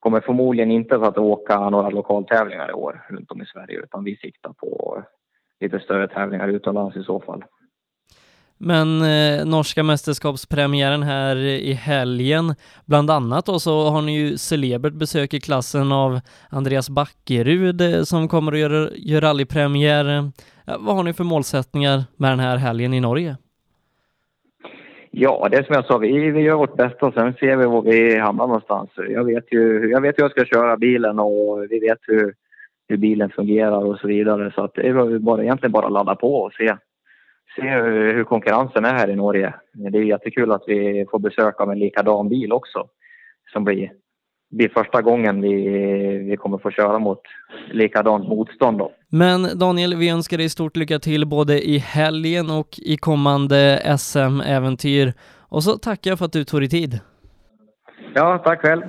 kommer 0.00 0.20
förmodligen 0.20 0.70
inte 0.70 0.96
att 0.96 1.18
åka 1.18 1.70
några 1.70 1.90
lokaltävlingar 1.90 2.70
i 2.70 2.72
år 2.72 3.06
runt 3.08 3.30
om 3.30 3.42
i 3.42 3.46
Sverige 3.46 3.78
utan 3.78 4.04
vi 4.04 4.16
siktar 4.16 4.52
på 4.52 5.02
lite 5.60 5.80
större 5.80 6.08
tävlingar 6.08 6.48
utomlands 6.48 6.96
i 6.96 7.02
så 7.02 7.20
fall. 7.20 7.44
Men 8.62 9.02
eh, 9.02 9.44
norska 9.46 9.82
mästerskapspremiären 9.82 11.02
här 11.02 11.36
i 11.36 11.72
helgen, 11.72 12.54
bland 12.84 13.10
annat 13.10 13.46
då 13.46 13.60
så 13.60 13.90
har 13.90 14.02
ni 14.02 14.16
ju 14.16 14.38
celebert 14.38 14.92
besök 14.92 15.34
i 15.34 15.40
klassen 15.40 15.92
av 15.92 16.20
Andreas 16.48 16.90
Backerud 16.90 17.80
eh, 17.80 18.02
som 18.02 18.28
kommer 18.28 18.52
att 18.52 18.58
göra, 18.58 18.90
göra 18.94 19.28
rallypremiär. 19.28 20.18
Eh, 20.18 20.76
vad 20.78 20.96
har 20.96 21.02
ni 21.02 21.12
för 21.12 21.24
målsättningar 21.24 22.04
med 22.16 22.30
den 22.30 22.40
här 22.40 22.56
helgen 22.56 22.94
i 22.94 23.00
Norge? 23.00 23.36
Ja, 25.10 25.48
det 25.50 25.56
är 25.56 25.62
som 25.62 25.74
jag 25.74 25.86
sa, 25.86 25.98
vi, 25.98 26.30
vi 26.30 26.40
gör 26.40 26.56
vårt 26.56 26.76
bästa 26.76 27.06
och 27.06 27.14
sen 27.14 27.34
ser 27.34 27.56
vi 27.56 27.66
var 27.66 27.82
vi 27.82 28.18
hamnar 28.18 28.46
någonstans. 28.46 28.90
Jag 29.08 29.24
vet 29.24 29.52
ju 29.52 29.90
jag 29.90 30.00
vet 30.00 30.18
hur 30.18 30.24
jag 30.24 30.30
ska 30.30 30.44
köra 30.44 30.76
bilen 30.76 31.18
och 31.18 31.66
vi 31.70 31.80
vet 31.80 31.98
hur, 32.02 32.34
hur 32.88 32.96
bilen 32.96 33.30
fungerar 33.30 33.84
och 33.84 33.98
så 33.98 34.08
vidare. 34.08 34.52
Så 34.54 34.64
att 34.64 34.74
det 34.74 34.88
är 34.88 35.18
bara, 35.18 35.42
egentligen 35.42 35.72
bara 35.72 35.86
att 35.86 35.92
ladda 35.92 36.14
på 36.14 36.34
och 36.34 36.52
se, 36.52 36.76
se 37.56 37.62
hur 38.12 38.24
konkurrensen 38.24 38.84
är 38.84 38.94
här 38.94 39.10
i 39.10 39.16
Norge. 39.16 39.54
Det 39.72 39.98
är 39.98 40.02
jättekul 40.02 40.52
att 40.52 40.64
vi 40.66 41.06
får 41.10 41.18
besök 41.18 41.60
av 41.60 41.70
en 41.72 41.78
likadan 41.78 42.28
bil 42.28 42.52
också 42.52 42.88
som 43.52 43.64
blir, 43.64 43.92
blir 44.50 44.68
första 44.68 45.02
gången 45.02 45.40
vi, 45.40 45.54
vi 46.18 46.36
kommer 46.36 46.58
få 46.58 46.70
köra 46.70 46.98
mot 46.98 47.22
likadant 47.70 48.28
motstånd. 48.28 48.78
Då. 48.78 48.92
Men 49.12 49.58
Daniel, 49.58 49.94
vi 49.94 50.08
önskar 50.08 50.38
dig 50.38 50.48
stort 50.48 50.76
lycka 50.76 50.98
till 50.98 51.26
både 51.26 51.68
i 51.68 51.78
helgen 51.78 52.50
och 52.50 52.78
i 52.82 52.96
kommande 52.96 53.96
SM-äventyr. 53.98 55.14
Och 55.38 55.64
så 55.64 55.78
tackar 55.78 56.10
jag 56.10 56.18
för 56.18 56.26
att 56.26 56.32
du 56.32 56.44
tog 56.44 56.60
dig 56.60 56.68
tid. 56.68 57.00
Ja, 58.14 58.38
tack 58.44 58.60
själv. 58.60 58.82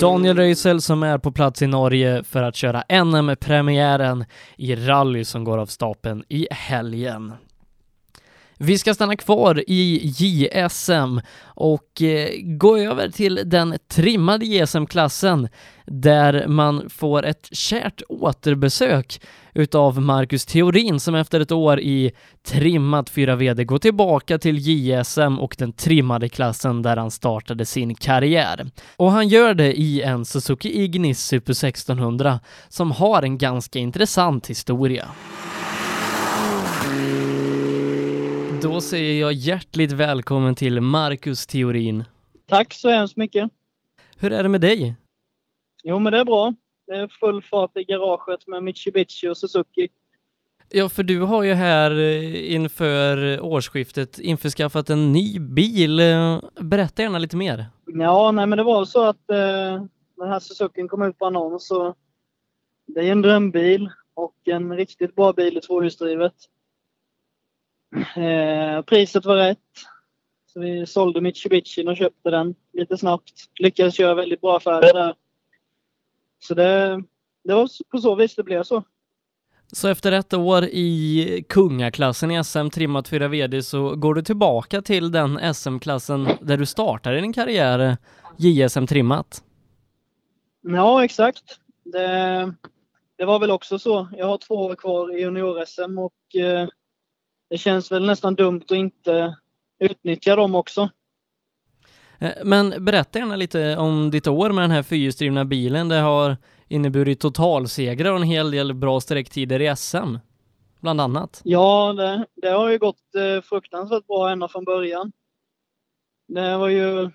Daniel 0.00 0.36
Röisel 0.36 0.80
som 0.80 1.02
är 1.02 1.18
på 1.18 1.32
plats 1.32 1.62
i 1.62 1.66
Norge 1.66 2.24
för 2.24 2.42
att 2.42 2.56
köra 2.56 2.84
NM-premiären 3.04 4.24
i 4.56 4.74
rally 4.76 5.24
som 5.24 5.44
går 5.44 5.58
av 5.58 5.66
stapeln 5.66 6.24
i 6.28 6.46
helgen. 6.50 7.32
Vi 8.64 8.78
ska 8.78 8.94
stanna 8.94 9.16
kvar 9.16 9.64
i 9.66 10.00
JSM 10.16 11.20
och 11.44 12.02
eh, 12.02 12.28
gå 12.42 12.78
över 12.78 13.08
till 13.08 13.40
den 13.44 13.78
trimmade 13.88 14.46
JSM-klassen 14.46 15.48
där 15.86 16.46
man 16.46 16.90
får 16.90 17.26
ett 17.26 17.48
kärt 17.52 18.02
återbesök 18.08 19.20
utav 19.54 20.00
Marcus 20.00 20.46
Theorin 20.46 21.00
som 21.00 21.14
efter 21.14 21.40
ett 21.40 21.52
år 21.52 21.80
i 21.80 22.12
trimmat 22.46 23.10
4VD 23.10 23.64
går 23.64 23.78
tillbaka 23.78 24.38
till 24.38 24.58
JSM 24.58 25.38
och 25.38 25.54
den 25.58 25.72
trimmade 25.72 26.28
klassen 26.28 26.82
där 26.82 26.96
han 26.96 27.10
startade 27.10 27.64
sin 27.64 27.94
karriär. 27.94 28.70
Och 28.96 29.12
han 29.12 29.28
gör 29.28 29.54
det 29.54 29.80
i 29.80 30.02
en 30.02 30.24
Suzuki 30.24 30.82
Ignis 30.82 31.20
Super 31.20 31.52
1600 31.52 32.40
som 32.68 32.90
har 32.90 33.22
en 33.22 33.38
ganska 33.38 33.78
intressant 33.78 34.46
historia. 34.50 35.08
Då 38.62 38.80
säger 38.80 39.20
jag 39.20 39.32
hjärtligt 39.32 39.92
välkommen 39.92 40.54
till 40.54 40.80
Marcus 40.80 41.46
Theorin. 41.46 42.04
Tack 42.48 42.74
så 42.74 42.88
hemskt 42.90 43.16
mycket. 43.16 43.50
Hur 44.16 44.32
är 44.32 44.42
det 44.42 44.48
med 44.48 44.60
dig? 44.60 44.96
Jo, 45.82 45.98
men 45.98 46.12
det 46.12 46.18
är 46.18 46.24
bra. 46.24 46.54
Det 46.86 46.92
är 46.92 47.08
full 47.08 47.42
fart 47.42 47.76
i 47.76 47.84
garaget 47.84 48.46
med 48.46 48.62
Mitsubishi 48.62 49.28
och 49.28 49.36
Suzuki. 49.36 49.88
Ja, 50.68 50.88
för 50.88 51.02
du 51.02 51.20
har 51.20 51.42
ju 51.42 51.52
här 51.52 51.90
eh, 51.90 52.54
inför 52.54 53.40
årsskiftet 53.40 54.18
införskaffat 54.18 54.90
en 54.90 55.12
ny 55.12 55.38
bil. 55.38 56.00
Eh, 56.00 56.40
berätta 56.60 57.02
gärna 57.02 57.18
lite 57.18 57.36
mer. 57.36 57.66
Ja, 57.86 58.30
nej, 58.30 58.46
men 58.46 58.56
det 58.56 58.64
var 58.64 58.84
så 58.84 59.02
att 59.02 59.30
eh, 59.30 59.84
den 60.16 60.28
här 60.28 60.40
Suzuki 60.40 60.88
kom 60.88 61.02
ut 61.02 61.18
på 61.18 61.26
annons 61.26 61.70
och 61.70 61.96
det 62.86 63.00
är 63.00 63.12
en 63.12 63.22
drömbil 63.22 63.90
och 64.14 64.34
en 64.44 64.76
riktigt 64.76 65.14
bra 65.14 65.32
bil 65.32 65.56
i 65.56 65.60
tvåhjulsdrivet. 65.60 66.34
Eh, 67.96 68.82
priset 68.82 69.24
var 69.24 69.36
rätt. 69.36 69.58
Så 70.52 70.60
vi 70.60 70.86
sålde 70.86 71.20
Mitsubishi 71.20 71.86
och 71.86 71.96
köpte 71.96 72.30
den 72.30 72.54
lite 72.72 72.98
snabbt. 72.98 73.32
Lyckades 73.58 73.98
göra 73.98 74.14
väldigt 74.14 74.40
bra 74.40 74.56
affärer 74.56 74.92
där. 74.92 75.14
Så 76.38 76.54
det, 76.54 77.02
det 77.44 77.54
var 77.54 77.68
på 77.90 77.98
så 77.98 78.14
vis 78.14 78.34
det 78.34 78.42
blev 78.42 78.62
så. 78.62 78.84
Så 79.72 79.88
efter 79.88 80.12
ett 80.12 80.34
år 80.34 80.64
i 80.64 81.44
kungaklassen 81.48 82.30
i 82.30 82.44
SM 82.44 82.68
trimmat 82.68 83.08
4 83.08 83.28
VD 83.28 83.62
så 83.62 83.96
går 83.96 84.14
du 84.14 84.22
tillbaka 84.22 84.82
till 84.82 85.12
den 85.12 85.54
SM-klassen 85.54 86.28
där 86.40 86.56
du 86.56 86.66
startade 86.66 87.20
din 87.20 87.32
karriär, 87.32 87.96
JSM 88.36 88.86
trimmat? 88.86 89.42
Ja, 90.62 91.04
exakt. 91.04 91.58
Det, 91.84 92.54
det 93.18 93.24
var 93.24 93.38
väl 93.38 93.50
också 93.50 93.78
så. 93.78 94.08
Jag 94.12 94.26
har 94.26 94.38
två 94.38 94.54
år 94.54 94.74
kvar 94.74 95.16
i 95.16 95.20
junior-SM 95.20 95.98
och 95.98 96.36
eh, 96.40 96.68
det 97.52 97.58
känns 97.58 97.92
väl 97.92 98.06
nästan 98.06 98.34
dumt 98.34 98.62
att 98.64 98.70
inte 98.70 99.36
utnyttja 99.78 100.36
dem 100.36 100.54
också. 100.54 100.88
Eh, 102.18 102.32
men 102.44 102.84
berätta 102.84 103.18
gärna 103.18 103.36
lite 103.36 103.76
om 103.76 104.10
ditt 104.10 104.26
år 104.26 104.50
med 104.50 104.64
den 104.64 104.70
här 104.70 104.82
fyrhjulsdrivna 104.82 105.44
bilen. 105.44 105.88
Det 105.88 105.96
har 105.96 106.36
inneburit 106.68 107.20
totalsegrar 107.20 108.10
och 108.10 108.16
en 108.16 108.22
hel 108.22 108.50
del 108.50 108.74
bra 108.74 109.00
sträcktider 109.00 109.60
i 109.60 109.76
SM, 109.76 110.16
bland 110.80 111.00
annat. 111.00 111.40
Ja, 111.44 111.92
det, 111.92 112.26
det 112.34 112.48
har 112.48 112.70
ju 112.70 112.78
gått 112.78 113.14
eh, 113.14 113.42
fruktansvärt 113.42 114.06
bra 114.06 114.30
ända 114.30 114.48
från 114.48 114.64
början. 114.64 115.12
Det 116.28 116.56
var 116.56 116.68
ju 116.68 117.10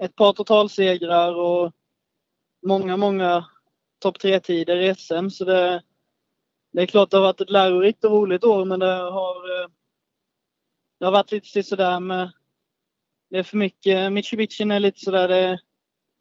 ett 0.00 0.16
par 0.16 0.32
totalsegrar 0.32 1.34
och 1.34 1.72
många, 2.66 2.96
många 2.96 3.44
topp 3.98 4.18
tre-tider 4.18 4.76
i 4.76 4.94
SM, 4.94 5.28
så 5.28 5.44
det, 5.44 5.82
det 6.78 6.82
är 6.82 6.86
klart 6.86 7.10
det 7.10 7.16
har 7.16 7.22
varit 7.22 7.40
ett 7.40 7.50
lärorikt 7.50 8.04
och 8.04 8.10
roligt 8.10 8.44
år, 8.44 8.64
men 8.64 8.80
det 8.80 8.86
har, 8.86 9.62
eh, 9.62 9.68
det 10.98 11.04
har 11.04 11.12
varit 11.12 11.32
lite 11.32 11.62
sådär 11.62 12.00
med... 12.00 12.30
Det 13.30 13.38
är 13.38 13.42
för 13.42 13.56
mycket. 13.56 14.12
Mitsubishi 14.12 14.64
är 14.64 14.80
lite 14.80 15.00
sådär, 15.00 15.28
det, 15.28 15.60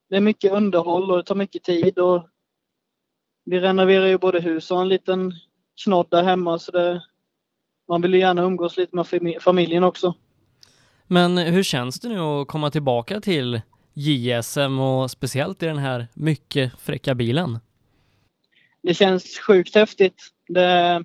det 0.09 0.15
är 0.15 0.21
mycket 0.21 0.51
underhåll 0.51 1.11
och 1.11 1.17
det 1.17 1.23
tar 1.23 1.35
mycket 1.35 1.63
tid. 1.63 1.99
Och 1.99 2.29
vi 3.45 3.59
renoverar 3.59 4.05
ju 4.05 4.17
både 4.17 4.39
hus 4.39 4.71
och 4.71 4.81
en 4.81 4.89
liten 4.89 5.33
knodd 5.83 6.07
där 6.09 6.23
hemma, 6.23 6.59
så 6.59 6.71
det, 6.71 7.03
man 7.87 8.01
vill 8.01 8.13
ju 8.13 8.19
gärna 8.19 8.41
umgås 8.41 8.77
lite 8.77 8.95
med 8.95 9.07
familjen 9.41 9.83
också. 9.83 10.13
Men 11.07 11.37
hur 11.37 11.63
känns 11.63 11.99
det 11.99 12.09
nu 12.09 12.19
att 12.19 12.47
komma 12.47 12.71
tillbaka 12.71 13.21
till 13.21 13.61
JSM 13.93 14.79
och 14.79 15.11
speciellt 15.11 15.63
i 15.63 15.65
den 15.65 15.77
här 15.77 16.07
mycket 16.13 16.79
fräcka 16.79 17.15
bilen? 17.15 17.59
Det 18.81 18.93
känns 18.93 19.39
sjukt 19.39 19.75
häftigt. 19.75 20.33
Det, 20.47 21.03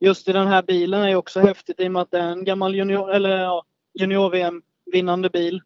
just 0.00 0.28
i 0.28 0.32
den 0.32 0.46
här 0.46 0.62
bilen 0.62 1.02
är 1.02 1.14
också 1.14 1.40
häftigt 1.40 1.80
i 1.80 1.88
och 1.88 1.92
med 1.92 2.02
att 2.02 2.10
det 2.10 2.18
är 2.18 2.30
en 2.30 2.44
gammal 2.44 2.74
junior, 2.74 3.12
eller 3.12 3.38
ja, 3.38 3.64
junior-VM 3.94 4.62
vinnande 4.92 5.30
bil. 5.30 5.62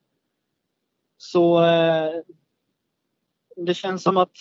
Så 1.16 1.64
eh, 1.64 2.12
det 3.56 3.74
känns 3.74 4.02
som 4.02 4.16
att 4.16 4.32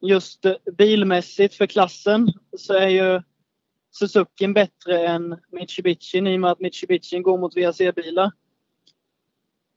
just 0.00 0.44
eh, 0.44 0.54
bilmässigt 0.72 1.54
för 1.54 1.66
klassen 1.66 2.32
så 2.56 2.74
är 2.74 2.88
ju 2.88 3.22
Suzuki 3.90 4.48
bättre 4.48 5.06
än 5.06 5.40
Mitsubishi 5.52 6.18
i 6.18 6.36
och 6.36 6.40
med 6.40 6.50
att 6.50 6.60
Mitsubishi 6.60 7.18
går 7.18 7.38
mot 7.38 7.56
VRC-bilar. 7.56 8.30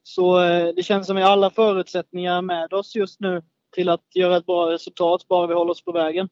Så 0.03 0.43
eh, 0.43 0.73
det 0.75 0.83
känns 0.83 1.07
som 1.07 1.15
vi 1.15 1.21
har 1.21 1.29
alla 1.29 1.49
förutsättningar 1.49 2.41
med 2.41 2.73
oss 2.73 2.95
just 2.95 3.19
nu 3.19 3.41
till 3.71 3.89
att 3.89 4.15
göra 4.15 4.37
ett 4.37 4.45
bra 4.45 4.71
resultat 4.71 5.27
bara 5.27 5.47
vi 5.47 5.53
håller 5.53 5.71
oss 5.71 5.83
på 5.83 5.91
vägen. 5.91 6.29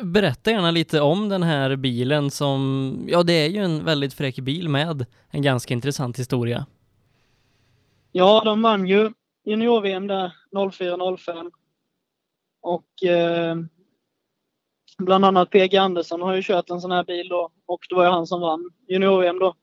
Berätta 0.00 0.50
gärna 0.50 0.70
lite 0.70 1.00
om 1.00 1.28
den 1.28 1.42
här 1.42 1.76
bilen 1.76 2.30
som, 2.30 3.04
ja 3.08 3.22
det 3.22 3.32
är 3.32 3.48
ju 3.48 3.64
en 3.64 3.84
väldigt 3.84 4.14
fräck 4.14 4.38
bil 4.38 4.68
med 4.68 5.06
en 5.30 5.42
ganska 5.42 5.74
intressant 5.74 6.18
historia. 6.18 6.66
Ja, 8.12 8.42
de 8.44 8.62
vann 8.62 8.86
ju 8.86 9.12
junior-VM 9.44 10.06
där 10.06 10.32
04-05. 10.52 11.50
Och 12.60 13.04
eh, 13.04 13.56
bland 14.98 15.24
annat 15.24 15.50
PG 15.50 15.76
Andersson 15.76 16.22
har 16.22 16.34
ju 16.34 16.42
kört 16.42 16.70
en 16.70 16.80
sån 16.80 16.90
här 16.90 17.04
bil 17.04 17.28
då 17.28 17.50
och 17.66 17.80
det 17.88 17.94
var 17.94 18.04
ju 18.04 18.10
han 18.10 18.26
som 18.26 18.40
vann 18.40 18.70
junior-VM 18.88 19.38
då. 19.38 19.54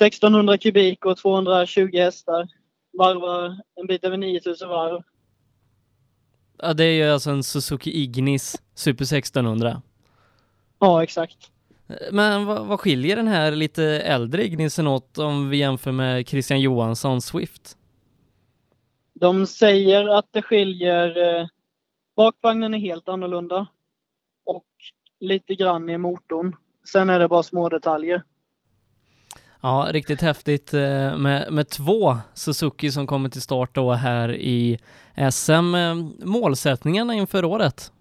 1600 0.00 0.58
kubik 0.58 1.06
och 1.06 1.16
220 1.16 1.90
hästar. 1.92 2.48
Varvar 2.98 3.60
en 3.74 3.86
bit 3.86 4.04
över 4.04 4.16
9000 4.16 4.68
varv. 4.68 5.02
Ja, 6.58 6.74
det 6.74 6.84
är 6.84 6.92
ju 6.92 7.12
alltså 7.12 7.30
en 7.30 7.42
Suzuki 7.42 8.02
Ignis 8.02 8.62
Super 8.74 9.04
1600. 9.04 9.82
Ja, 10.78 11.02
exakt. 11.02 11.50
Men 12.12 12.44
vad, 12.46 12.66
vad 12.66 12.80
skiljer 12.80 13.16
den 13.16 13.28
här 13.28 13.50
lite 13.52 13.84
äldre 13.84 14.44
Ignisen 14.44 14.86
åt 14.86 15.18
om 15.18 15.50
vi 15.50 15.56
jämför 15.56 15.92
med 15.92 16.28
Christian 16.28 16.60
Johansson 16.60 17.20
Swift? 17.20 17.76
De 19.14 19.46
säger 19.46 20.08
att 20.08 20.26
det 20.30 20.42
skiljer... 20.42 21.38
Eh, 21.40 21.46
bakvagnen 22.16 22.74
är 22.74 22.78
helt 22.78 23.08
annorlunda. 23.08 23.66
Och 24.46 24.66
lite 25.20 25.54
grann 25.54 25.88
i 25.88 25.98
motorn. 25.98 26.56
Sen 26.92 27.10
är 27.10 27.18
det 27.18 27.28
bara 27.28 27.42
små 27.42 27.68
detaljer. 27.68 28.22
Ja, 29.64 29.88
riktigt 29.90 30.20
häftigt 30.20 30.74
eh, 30.74 31.16
med, 31.16 31.52
med 31.52 31.68
två 31.68 32.16
Suzuki 32.34 32.90
som 32.90 33.06
kommer 33.06 33.28
till 33.28 33.42
start 33.42 33.74
då 33.74 33.92
här 33.92 34.34
i 34.34 34.78
SM. 35.32 35.74
Eh, 35.74 35.94
målsättningarna 36.24 37.14
inför 37.14 37.44
året? 37.44 37.92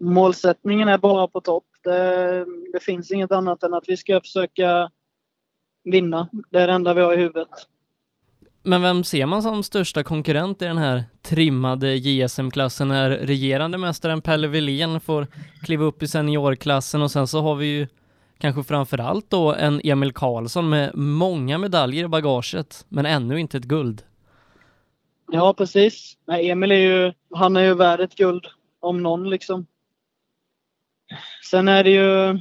Målsättningen 0.00 0.88
är 0.88 0.98
bara 0.98 1.28
på 1.28 1.40
topp. 1.40 1.64
Det, 1.84 2.44
det 2.72 2.80
finns 2.82 3.10
inget 3.10 3.32
annat 3.32 3.62
än 3.62 3.74
att 3.74 3.84
vi 3.86 3.96
ska 3.96 4.20
försöka 4.20 4.90
vinna. 5.84 6.28
Det 6.50 6.58
är 6.58 6.66
det 6.66 6.72
enda 6.72 6.94
vi 6.94 7.00
har 7.00 7.12
i 7.12 7.16
huvudet. 7.16 7.48
Men 8.62 8.82
vem 8.82 9.04
ser 9.04 9.26
man 9.26 9.42
som 9.42 9.62
största 9.62 10.02
konkurrent 10.02 10.62
i 10.62 10.64
den 10.64 10.78
här 10.78 11.04
trimmade 11.22 11.94
JSM-klassen 11.94 12.88
när 12.88 13.10
regerande 13.10 13.78
mästaren 13.78 14.22
Pelle 14.22 14.48
Wilén 14.48 15.00
får 15.00 15.26
kliva 15.62 15.84
upp 15.84 16.02
i 16.02 16.08
seniorklassen 16.08 17.02
och 17.02 17.10
sen 17.10 17.26
så 17.26 17.40
har 17.40 17.54
vi 17.54 17.66
ju 17.66 17.86
kanske 18.40 18.62
framförallt 18.62 19.30
då 19.30 19.54
en 19.54 19.80
Emil 19.84 20.12
Karlsson 20.12 20.68
med 20.68 20.94
många 20.94 21.58
medaljer 21.58 22.04
i 22.04 22.08
bagaget 22.08 22.86
men 22.88 23.06
ännu 23.06 23.40
inte 23.40 23.56
ett 23.56 23.64
guld. 23.64 24.02
Ja, 25.32 25.54
precis. 25.54 26.16
Nej, 26.26 26.50
Emil 26.50 26.72
är 26.72 26.76
ju, 26.76 27.12
han 27.34 27.56
är 27.56 27.62
ju 27.62 27.74
värd 27.74 28.00
ett 28.00 28.14
guld 28.14 28.46
om 28.80 29.02
någon 29.02 29.30
liksom. 29.30 29.66
Sen 31.50 31.68
är 31.68 31.84
det 31.84 31.90
ju 31.90 32.40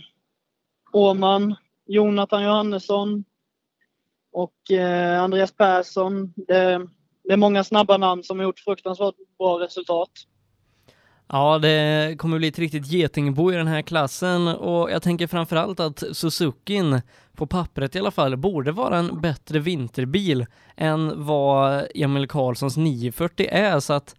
Åman, 0.91 1.55
Jonathan 1.85 2.43
Johannesson, 2.43 3.23
och 4.31 4.71
eh, 4.71 5.21
Andreas 5.21 5.51
Persson. 5.51 6.33
Det, 6.35 6.87
det, 7.23 7.33
är 7.33 7.37
många 7.37 7.63
snabba 7.63 7.97
namn 7.97 8.23
som 8.23 8.39
har 8.39 8.43
gjort 8.43 8.59
fruktansvärt 8.59 9.15
bra 9.37 9.59
resultat. 9.59 10.11
Ja, 11.31 11.59
det 11.59 12.15
kommer 12.19 12.37
bli 12.37 12.47
ett 12.47 12.59
riktigt 12.59 12.87
getingbo 12.87 13.51
i 13.51 13.55
den 13.55 13.67
här 13.67 13.81
klassen 13.81 14.47
och 14.47 14.91
jag 14.91 15.03
tänker 15.03 15.27
framförallt 15.27 15.79
att 15.79 16.03
Suzukin, 16.11 17.01
på 17.33 17.47
pappret 17.47 17.95
i 17.95 17.99
alla 17.99 18.11
fall, 18.11 18.37
borde 18.37 18.71
vara 18.71 18.97
en 18.97 19.21
bättre 19.21 19.59
vinterbil 19.59 20.45
än 20.75 21.25
vad 21.25 21.87
Emil 21.95 22.27
Karlssons 22.27 22.77
940 22.77 23.47
är 23.49 23.79
så 23.79 23.93
att 23.93 24.15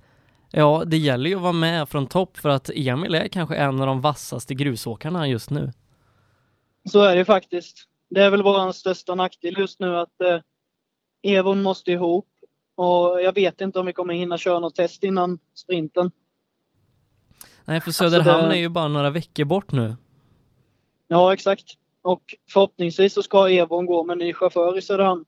ja, 0.50 0.83
det 0.87 0.97
gäller 0.99 1.31
ju 1.31 1.37
att 1.37 1.43
vara 1.43 1.52
med 1.52 1.88
från 1.88 2.07
topp 2.07 2.37
för 2.37 2.49
att 2.49 2.71
Emil 2.75 3.14
är 3.14 3.29
kanske 3.29 3.57
en 3.57 3.81
av 3.81 3.87
de 3.87 4.00
vassaste 4.00 4.55
grusåkarna 4.55 5.29
just 5.29 5.50
nu. 5.50 5.73
Så 6.88 7.02
är 7.02 7.17
det 7.17 7.25
faktiskt 7.25 7.90
det 8.11 8.23
är 8.23 8.31
väl 8.31 8.43
vår 8.43 8.73
största 8.73 9.14
nackdel 9.14 9.59
just 9.59 9.81
nu 9.81 9.97
att 9.97 10.21
eh, 10.21 10.40
Evon 11.23 11.62
måste 11.62 11.93
ihop. 11.93 12.29
Och 12.75 13.23
jag 13.23 13.35
vet 13.35 13.61
inte 13.61 13.79
om 13.79 13.87
vi 13.87 13.93
kommer 13.93 14.14
hinna 14.14 14.38
köra 14.38 14.59
något 14.59 14.75
test 14.75 15.05
innan 15.05 15.38
sprinten. 15.55 16.11
Nej, 17.64 17.81
för 17.81 17.90
Söderhamn 17.90 18.31
alltså 18.31 18.49
det... 18.49 18.57
är 18.57 18.61
ju 18.61 18.69
bara 18.69 18.88
några 18.88 19.11
veckor 19.11 19.45
bort 19.45 19.73
nu. 19.73 19.97
Ja, 21.09 21.33
exakt. 21.33 21.64
Och 22.02 22.35
förhoppningsvis 22.49 23.14
så 23.14 23.23
ska 23.23 23.49
Evon 23.49 23.87
gå 23.87 24.05
med 24.05 24.19
ny 24.19 24.33
chaufför 24.35 24.79
i 24.79 24.83
Söderhamn. 24.83 25.25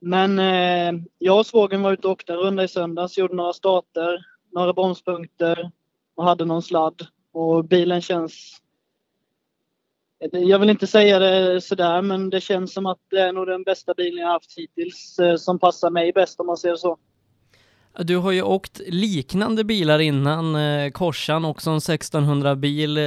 Men 0.00 0.38
eh, 0.38 1.02
jag 1.18 1.38
och 1.38 1.46
svågen 1.46 1.82
var 1.82 1.92
ute 1.92 2.06
och 2.06 2.12
åkte 2.12 2.32
en 2.32 2.38
runda 2.38 2.64
i 2.64 2.68
söndags, 2.68 3.18
gjorde 3.18 3.34
några 3.34 3.52
starter, 3.52 4.26
några 4.52 4.72
bromspunkter 4.72 5.70
och 6.14 6.24
hade 6.24 6.44
någon 6.44 6.62
sladd. 6.62 7.06
Och 7.32 7.64
bilen 7.64 8.00
känns 8.00 8.60
jag 10.32 10.58
vill 10.58 10.70
inte 10.70 10.86
säga 10.86 11.18
det 11.18 11.60
sådär, 11.60 12.02
men 12.02 12.30
det 12.30 12.40
känns 12.40 12.72
som 12.72 12.86
att 12.86 12.98
det 13.10 13.20
är 13.20 13.32
nog 13.32 13.46
den 13.46 13.62
bästa 13.62 13.94
bilen 13.94 14.22
jag 14.22 14.28
haft 14.28 14.58
hittills 14.58 15.18
eh, 15.18 15.36
som 15.36 15.58
passar 15.58 15.90
mig 15.90 16.12
bäst 16.12 16.40
om 16.40 16.46
man 16.46 16.56
ser 16.56 16.76
så. 16.76 16.98
Du 17.98 18.16
har 18.16 18.32
ju 18.32 18.42
åkt 18.42 18.80
liknande 18.86 19.64
bilar 19.64 19.98
innan, 19.98 20.56
eh, 20.56 20.90
Korsan 20.90 21.44
också 21.44 21.70
en 21.70 21.76
1600 21.76 22.56
bil 22.56 22.96
eh, 22.96 23.02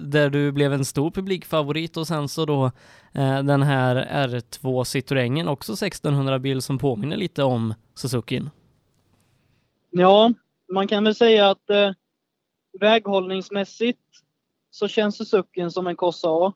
där 0.00 0.30
du 0.30 0.52
blev 0.52 0.72
en 0.72 0.84
stor 0.84 1.10
publikfavorit 1.10 1.96
och 1.96 2.06
sen 2.06 2.28
så 2.28 2.44
då 2.44 2.64
eh, 3.12 3.42
den 3.42 3.62
här 3.62 3.96
R2 4.26 4.84
Citroengen 4.84 5.48
också 5.48 5.72
1600 5.72 6.38
bil 6.38 6.62
som 6.62 6.78
påminner 6.78 7.16
lite 7.16 7.42
om 7.42 7.74
Suzukin. 7.94 8.50
Ja, 9.90 10.32
man 10.72 10.88
kan 10.88 11.04
väl 11.04 11.14
säga 11.14 11.50
att 11.50 11.70
eh, 11.70 11.90
väghållningsmässigt 12.80 14.00
så 14.70 14.88
känns 14.88 15.16
Suzukin 15.16 15.70
som 15.70 15.86
en 15.86 15.96
Corsa 15.96 16.28
A. 16.28 16.52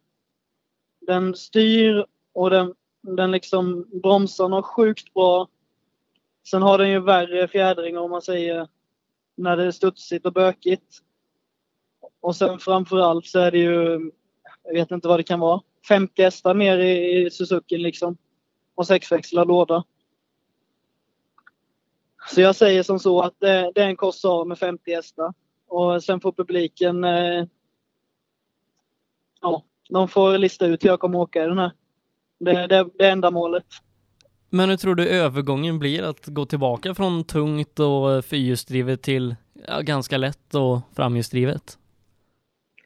Den 1.07 1.35
styr 1.35 2.05
och 2.35 2.51
den, 2.51 2.75
den 3.17 3.31
liksom 3.31 3.87
bromsar 4.03 4.49
något 4.49 4.67
sjukt 4.67 5.15
bra. 5.15 5.49
Sen 6.51 6.63
har 6.63 6.79
den 6.79 6.91
ju 6.91 7.01
värre 7.01 7.49
fjädringar 7.49 8.01
om 8.01 8.11
man 8.11 8.23
säger 8.23 8.69
när 9.35 9.57
det 9.57 9.65
är 9.65 9.71
studsigt 9.71 10.27
och 10.27 10.33
bökigt. 10.33 10.99
Och 12.21 12.37
sen 12.37 12.59
framförallt 12.59 13.27
så 13.27 13.39
är 13.39 13.51
det 13.51 13.59
ju, 13.59 14.11
jag 14.63 14.75
vet 14.75 14.91
inte 14.91 15.09
vad 15.09 15.19
det 15.19 15.25
kan 15.25 15.41
vara, 15.41 15.63
50 15.89 16.23
hästar 16.23 16.55
mer 16.55 16.79
i, 16.79 17.27
i 17.27 17.31
Suzuki 17.31 17.79
liksom. 17.79 18.17
Och 18.75 18.87
sexväxlad 18.87 19.49
låda. 19.49 19.85
Så 22.29 22.41
jag 22.41 22.57
säger 22.57 22.83
som 22.83 22.99
så 22.99 23.21
att 23.21 23.35
det, 23.39 23.73
det 23.75 23.83
är 23.83 23.89
en 23.89 23.97
Corsa 23.97 24.45
med 24.45 24.59
50 24.59 24.95
hästar. 24.95 25.35
Och 25.67 26.05
sen 26.05 26.21
får 26.21 26.33
publiken 26.33 27.05
eh, 27.05 27.45
ja, 29.41 29.65
de 29.89 30.09
får 30.09 30.39
lista 30.39 30.67
ut 30.67 30.85
hur 30.85 30.89
jag 30.89 31.01
kommer 31.01 31.19
åka 31.19 31.45
i 31.45 31.47
den 31.47 31.59
här. 31.59 31.73
Det 32.39 32.51
är 32.51 32.69
det, 32.69 32.89
det 32.99 33.09
enda 33.09 33.31
målet. 33.31 33.67
Men 34.57 34.71
hur 34.71 34.77
tror 34.77 34.95
du 34.95 35.09
övergången 35.09 35.79
blir 35.79 36.03
att 36.03 36.27
gå 36.27 36.47
tillbaka 36.47 36.95
från 36.95 37.25
tungt 37.25 37.81
och 37.81 38.25
fyrhjulsdrivet 38.25 39.03
till 39.03 39.37
ja, 39.69 39.81
ganska 39.81 40.16
lätt 40.19 40.55
och 40.55 40.81
framhjulsdrivet? 40.95 41.79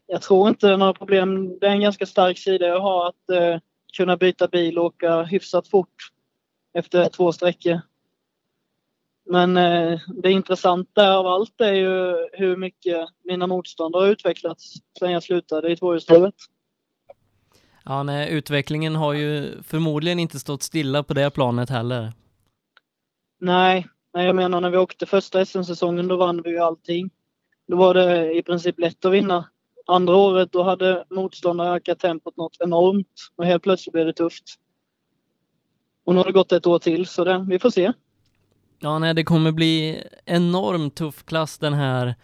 Jag 0.06 0.22
tror 0.22 0.48
inte 0.48 0.66
det 0.66 0.72
är 0.72 0.76
några 0.76 0.94
problem. 0.94 1.58
Det 1.58 1.66
är 1.66 1.70
en 1.70 1.80
ganska 1.80 2.06
stark 2.06 2.38
sida 2.38 2.66
jag 2.66 2.80
har 2.80 3.08
att 3.08 3.30
eh, 3.32 3.60
kunna 3.96 4.16
byta 4.16 4.48
bil 4.48 4.78
och 4.78 4.84
åka 4.84 5.22
hyfsat 5.22 5.68
fort 5.68 6.12
efter 6.74 7.08
två 7.08 7.32
sträckor. 7.32 7.80
Men 9.26 9.56
eh, 9.56 10.00
det 10.22 10.30
intressanta 10.30 11.16
av 11.16 11.26
allt 11.26 11.60
är 11.60 11.72
ju 11.72 12.28
hur 12.32 12.56
mycket 12.56 13.08
mina 13.24 13.46
motståndare 13.46 14.02
har 14.02 14.08
utvecklats 14.08 14.74
sedan 14.98 15.12
jag 15.12 15.22
slutade 15.22 15.72
i 15.72 15.76
tvåhjulsdrivet. 15.76 16.34
Ja, 17.84 18.02
nej, 18.02 18.32
utvecklingen 18.32 18.96
har 18.96 19.12
ju 19.12 19.62
förmodligen 19.62 20.18
inte 20.18 20.38
stått 20.38 20.62
stilla 20.62 21.02
på 21.02 21.14
det 21.14 21.30
planet 21.30 21.70
heller. 21.70 22.12
Nej, 23.40 23.86
nej 24.14 24.26
jag 24.26 24.36
menar 24.36 24.60
när 24.60 24.70
vi 24.70 24.76
åkte 24.76 25.06
första 25.06 25.44
SM-säsongen 25.44 26.08
då 26.08 26.16
vann 26.16 26.42
vi 26.42 26.50
ju 26.50 26.58
allting. 26.58 27.10
Då 27.68 27.76
var 27.76 27.94
det 27.94 28.32
i 28.34 28.42
princip 28.42 28.78
lätt 28.78 29.04
att 29.04 29.12
vinna. 29.12 29.48
Andra 29.86 30.16
året 30.16 30.52
då 30.52 30.62
hade 30.62 31.04
motståndarna 31.10 31.74
ökat 31.74 31.98
tempot 31.98 32.36
något 32.36 32.56
enormt 32.60 33.06
och 33.36 33.46
helt 33.46 33.62
plötsligt 33.62 33.92
blev 33.92 34.06
det 34.06 34.12
tufft. 34.12 34.44
Och 36.04 36.14
nu 36.14 36.20
har 36.20 36.24
det 36.24 36.32
gått 36.32 36.52
ett 36.52 36.66
år 36.66 36.78
till 36.78 37.06
så 37.06 37.24
det, 37.24 37.46
vi 37.48 37.58
får 37.58 37.70
se. 37.70 37.92
Ja, 38.78 38.98
nej, 38.98 39.14
det 39.14 39.24
kommer 39.24 39.52
bli 39.52 40.02
enormt 40.24 40.94
tuff 40.94 41.24
klass 41.24 41.58
den 41.58 41.74
här 41.74 42.14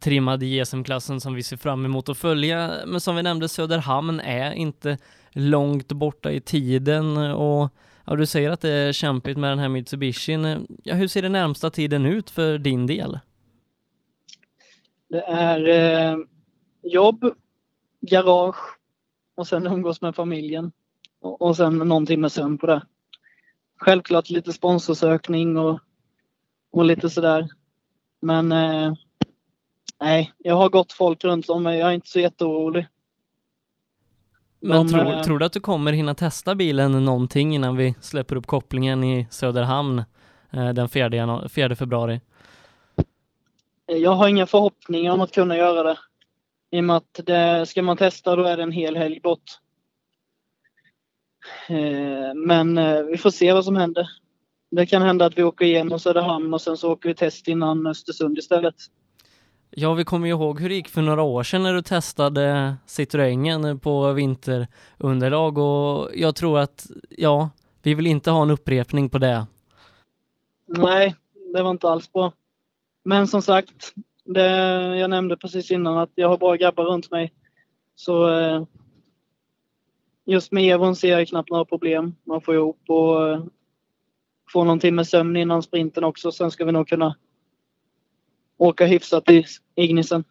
trimmade 0.00 0.46
JSM-klassen 0.46 1.20
som 1.20 1.34
vi 1.34 1.42
ser 1.42 1.56
fram 1.56 1.84
emot 1.84 2.08
att 2.08 2.18
följa. 2.18 2.72
Men 2.86 3.00
som 3.00 3.16
vi 3.16 3.22
nämnde, 3.22 3.48
Söderhamn 3.48 4.20
är 4.20 4.52
inte 4.52 4.98
långt 5.30 5.92
borta 5.92 6.32
i 6.32 6.40
tiden 6.40 7.16
och 7.16 7.70
ja, 8.06 8.16
du 8.16 8.26
säger 8.26 8.50
att 8.50 8.60
det 8.60 8.70
är 8.70 8.92
kämpigt 8.92 9.38
med 9.38 9.50
den 9.50 9.58
här 9.58 9.68
Mitsubishin. 9.68 10.66
Ja, 10.82 10.94
hur 10.94 11.08
ser 11.08 11.22
den 11.22 11.32
närmsta 11.32 11.70
tiden 11.70 12.06
ut 12.06 12.30
för 12.30 12.58
din 12.58 12.86
del? 12.86 13.18
Det 15.08 15.22
är 15.22 15.68
eh, 15.68 16.18
jobb, 16.82 17.34
garage 18.00 18.78
och 19.34 19.46
sen 19.46 19.66
umgås 19.66 20.00
med 20.00 20.14
familjen 20.14 20.72
och, 21.20 21.42
och 21.42 21.56
sen 21.56 21.78
någon 21.78 22.06
timme 22.06 22.30
sömn 22.30 22.58
på 22.58 22.66
det. 22.66 22.82
Självklart 23.76 24.30
lite 24.30 24.52
sponsorsökning 24.52 25.56
och, 25.56 25.80
och 26.72 26.84
lite 26.84 27.10
sådär. 27.10 27.48
Men 28.20 28.52
eh, 28.52 28.92
Nej, 30.00 30.32
jag 30.38 30.54
har 30.54 30.68
gott 30.68 30.92
folk 30.92 31.24
runt 31.24 31.48
om 31.48 31.62
mig. 31.62 31.78
Jag 31.78 31.88
är 31.88 31.92
inte 31.92 32.08
så 32.08 32.20
jätteorolig. 32.20 32.86
Men 34.60 34.86
De, 34.86 34.88
tror, 34.88 35.12
äh... 35.12 35.22
tror 35.22 35.38
du 35.38 35.44
att 35.44 35.52
du 35.52 35.60
kommer 35.60 35.92
hinna 35.92 36.14
testa 36.14 36.54
bilen 36.54 37.04
någonting 37.04 37.54
innan 37.54 37.76
vi 37.76 37.94
släpper 38.00 38.36
upp 38.36 38.46
kopplingen 38.46 39.04
i 39.04 39.26
Söderhamn 39.30 39.98
eh, 40.50 40.68
den 40.68 40.88
4, 40.88 41.48
4 41.48 41.76
februari? 41.76 42.20
Jag 43.86 44.10
har 44.10 44.28
inga 44.28 44.46
förhoppningar 44.46 45.12
om 45.12 45.20
att 45.20 45.32
kunna 45.32 45.56
göra 45.56 45.82
det. 45.82 45.98
I 46.70 46.80
och 46.80 46.84
med 46.84 46.96
att 46.96 47.20
det, 47.24 47.66
ska 47.66 47.82
man 47.82 47.96
testa 47.96 48.36
då 48.36 48.44
är 48.44 48.56
det 48.56 48.62
en 48.62 48.72
hel 48.72 48.96
helg 48.96 49.20
bort. 49.20 49.58
Eh, 51.68 52.34
men 52.34 52.78
eh, 52.78 53.02
vi 53.02 53.18
får 53.18 53.30
se 53.30 53.52
vad 53.52 53.64
som 53.64 53.76
händer. 53.76 54.10
Det 54.70 54.86
kan 54.86 55.02
hända 55.02 55.24
att 55.26 55.38
vi 55.38 55.42
åker 55.42 55.64
igenom 55.64 55.98
Söderhamn 55.98 56.54
och 56.54 56.60
sen 56.60 56.76
så 56.76 56.92
åker 56.92 57.08
vi 57.08 57.14
test 57.14 57.48
innan 57.48 57.86
Östersund 57.86 58.38
istället. 58.38 58.74
Ja, 59.70 59.94
vi 59.94 60.04
kommer 60.04 60.26
ju 60.26 60.32
ihåg 60.32 60.60
hur 60.60 60.68
det 60.68 60.74
gick 60.74 60.88
för 60.88 61.02
några 61.02 61.22
år 61.22 61.42
sedan 61.42 61.62
när 61.62 61.74
du 61.74 61.82
testade 61.82 62.76
Citroengen 62.86 63.78
på 63.78 64.12
vinterunderlag 64.12 65.58
och 65.58 66.10
jag 66.14 66.36
tror 66.36 66.58
att, 66.58 66.86
ja, 67.08 67.50
vi 67.82 67.94
vill 67.94 68.06
inte 68.06 68.30
ha 68.30 68.42
en 68.42 68.50
upprepning 68.50 69.10
på 69.10 69.18
det. 69.18 69.46
Nej, 70.66 71.14
det 71.54 71.62
var 71.62 71.70
inte 71.70 71.88
alls 71.88 72.12
bra. 72.12 72.32
Men 73.04 73.26
som 73.26 73.42
sagt, 73.42 73.92
det 74.24 74.50
jag 74.96 75.10
nämnde 75.10 75.36
precis 75.36 75.70
innan 75.70 75.98
att 75.98 76.10
jag 76.14 76.28
har 76.28 76.38
bra 76.38 76.54
grabbar 76.54 76.84
runt 76.84 77.10
mig. 77.10 77.32
Så 77.94 78.38
eh, 78.38 78.62
just 80.24 80.52
med 80.52 80.74
Evon 80.74 80.96
ser 80.96 81.18
jag 81.18 81.28
knappt 81.28 81.50
några 81.50 81.64
problem. 81.64 82.14
Man 82.24 82.40
får 82.40 82.54
ihop 82.54 82.80
och 82.88 83.28
eh, 83.28 83.44
får 84.52 84.64
någon 84.64 84.80
timme 84.80 85.04
sömn 85.04 85.36
innan 85.36 85.62
sprinten 85.62 86.04
också. 86.04 86.32
Sen 86.32 86.50
ska 86.50 86.64
vi 86.64 86.72
nog 86.72 86.88
kunna 86.88 87.16
åka 88.60 88.86
hyfsat 88.86 89.30
i 89.30 89.44
Ignisen. 89.74 90.24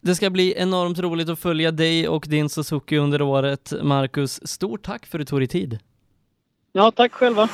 Det 0.00 0.14
ska 0.14 0.30
bli 0.30 0.54
enormt 0.56 0.98
roligt 0.98 1.28
att 1.28 1.38
följa 1.38 1.70
dig 1.70 2.08
och 2.08 2.26
din 2.28 2.48
Suzuki 2.48 2.96
under 2.96 3.22
året. 3.22 3.72
Marcus, 3.82 4.48
stort 4.48 4.82
tack 4.82 5.06
för 5.06 5.18
att 5.18 5.26
du 5.26 5.30
tog 5.30 5.40
dig 5.40 5.48
tid. 5.48 5.78
Ja, 6.72 6.90
tack 6.90 7.12
själva. 7.12 7.48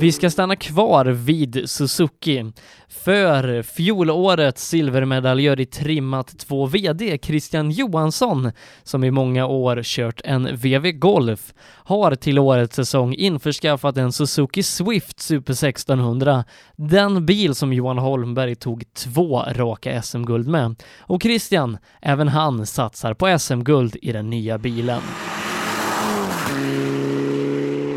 Vi 0.00 0.12
ska 0.12 0.30
stanna 0.30 0.56
kvar 0.56 1.04
vid 1.04 1.70
Suzuki. 1.70 2.52
För 2.88 3.62
fjolårets 3.62 4.68
silvermedaljör 4.68 5.60
i 5.60 5.66
trimmat 5.66 6.38
2 6.38 6.66
VD, 6.66 7.18
Christian 7.22 7.70
Johansson, 7.70 8.50
som 8.82 9.04
i 9.04 9.10
många 9.10 9.46
år 9.46 9.80
kört 9.82 10.20
en 10.24 10.56
VV 10.56 10.92
Golf, 10.92 11.54
har 11.84 12.14
till 12.14 12.38
årets 12.38 12.76
säsong 12.76 13.14
införskaffat 13.14 13.96
en 13.96 14.12
Suzuki 14.12 14.62
Swift 14.62 15.20
Super 15.20 15.52
1600, 15.52 16.44
den 16.76 17.26
bil 17.26 17.54
som 17.54 17.72
Johan 17.72 17.98
Holmberg 17.98 18.54
tog 18.54 18.84
två 18.94 19.42
raka 19.48 20.02
SM-guld 20.02 20.48
med. 20.48 20.82
Och 21.00 21.22
Christian, 21.22 21.78
även 22.02 22.28
han 22.28 22.66
satsar 22.66 23.14
på 23.14 23.38
SM-guld 23.38 23.96
i 24.02 24.12
den 24.12 24.30
nya 24.30 24.58
bilen. 24.58 25.00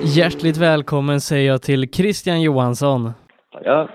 Hjärtligt 0.04 0.58
välkommen 0.58 1.22
säger 1.22 1.52
jag 1.52 1.62
till 1.62 1.90
Christian 1.94 2.42
Johansson. 2.42 3.12
Ja, 3.64 3.90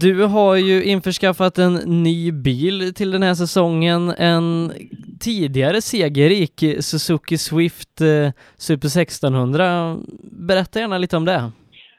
Du 0.00 0.24
har 0.24 0.56
ju 0.56 0.84
införskaffat 0.84 1.58
en 1.58 1.74
ny 1.74 2.32
bil 2.32 2.94
till 2.94 3.10
den 3.10 3.22
här 3.22 3.34
säsongen, 3.34 4.10
en 4.18 4.72
tidigare 5.20 5.80
segerrik 5.80 6.64
Suzuki 6.80 7.38
Swift 7.38 8.00
eh, 8.00 8.30
Super 8.56 8.86
1600. 8.86 9.96
Berätta 10.22 10.80
gärna 10.80 10.98
lite 10.98 11.16
om 11.16 11.24
det. 11.24 11.50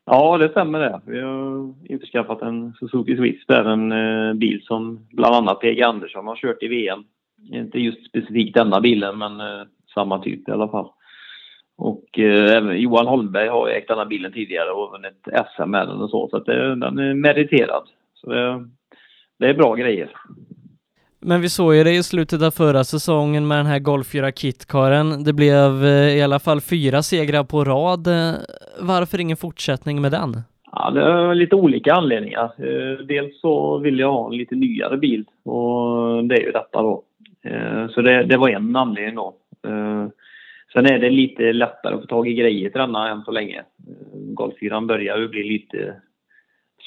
ja, 0.05 0.38
det 0.38 0.49
stämmer 0.49 0.79
det. 0.79 1.01
Vi 1.05 1.21
har 1.21 1.73
införskaffat 1.89 2.41
en 2.41 2.73
Suzuki 2.79 3.15
Swift. 3.17 3.47
Det 3.47 3.55
är 3.55 3.65
en 3.65 3.91
eh, 3.91 4.33
bil 4.33 4.62
som 4.63 5.07
bland 5.12 5.35
annat 5.35 5.59
PG 5.62 5.81
Andersson 5.81 6.27
har 6.27 6.35
kört 6.35 6.63
i 6.63 6.67
VM. 6.67 7.03
Inte 7.51 7.79
just 7.79 8.05
specifikt 8.09 8.53
denna 8.53 8.81
bilen, 8.81 9.17
men 9.17 9.39
eh, 9.39 9.63
samma 9.93 10.19
typ 10.19 10.49
i 10.49 10.51
alla 10.51 10.67
fall. 10.67 10.89
Och 11.81 12.19
eh, 12.19 12.71
Johan 12.71 13.07
Holmberg 13.07 13.47
har 13.47 13.69
ägt 13.69 13.87
denna 13.87 14.05
bilen 14.05 14.31
tidigare 14.31 14.71
och 14.71 14.91
vunnit 14.91 15.27
SM 15.55 15.69
med 15.69 15.87
den 15.87 15.97
och 16.01 16.09
så. 16.09 16.27
Så 16.29 16.37
att 16.37 16.45
det, 16.45 16.75
den 16.75 16.99
är 16.99 17.13
meriterad. 17.13 17.83
Så 18.13 18.29
det, 18.29 18.67
det 19.39 19.49
är 19.49 19.53
bra 19.53 19.75
grejer. 19.75 20.09
Men 21.19 21.41
vi 21.41 21.49
såg 21.49 21.75
ju 21.75 21.83
det 21.83 21.91
i 21.95 22.03
slutet 22.03 22.41
av 22.43 22.51
förra 22.51 22.83
säsongen 22.83 23.47
med 23.47 23.57
den 23.57 23.65
här 23.65 23.79
Golf 23.79 24.07
4 24.11 24.31
Kitcaren. 24.31 25.23
Det 25.23 25.33
blev 25.33 25.85
eh, 25.85 26.17
i 26.17 26.21
alla 26.21 26.39
fall 26.39 26.61
fyra 26.61 27.01
segrar 27.01 27.43
på 27.43 27.63
rad. 27.63 28.07
Eh, 28.07 28.33
Varför 28.79 29.19
ingen 29.19 29.37
fortsättning 29.37 30.01
med 30.01 30.11
den? 30.11 30.41
Ja, 30.71 30.91
det 30.91 31.01
är 31.01 31.35
lite 31.35 31.55
olika 31.55 31.93
anledningar. 31.93 32.43
Eh, 32.57 33.05
Dels 33.05 33.39
så 33.41 33.77
vill 33.77 33.99
jag 33.99 34.11
ha 34.11 34.27
en 34.31 34.37
lite 34.37 34.55
nyare 34.55 34.97
bil 34.97 35.25
och 35.45 36.23
det 36.23 36.35
är 36.35 36.45
ju 36.45 36.51
detta 36.51 36.81
då. 36.81 37.03
Så 37.89 38.01
det, 38.01 38.23
det 38.23 38.37
var 38.37 38.49
en 38.49 38.75
anledning 38.75 39.15
då. 39.15 39.33
Sen 40.73 40.86
är 40.86 40.99
det 40.99 41.10
lite 41.10 41.53
lättare 41.53 41.95
att 41.95 42.01
få 42.01 42.08
tag 42.08 42.27
i 42.27 42.34
grejer 42.34 42.69
till 42.69 42.79
denna 42.79 43.10
än 43.10 43.23
så 43.23 43.32
länge. 43.32 43.58
Eh, 43.60 43.63
Golfyran 44.13 44.88
börjar 44.88 45.17
ju 45.17 45.27
bli 45.27 45.43
lite 45.43 46.01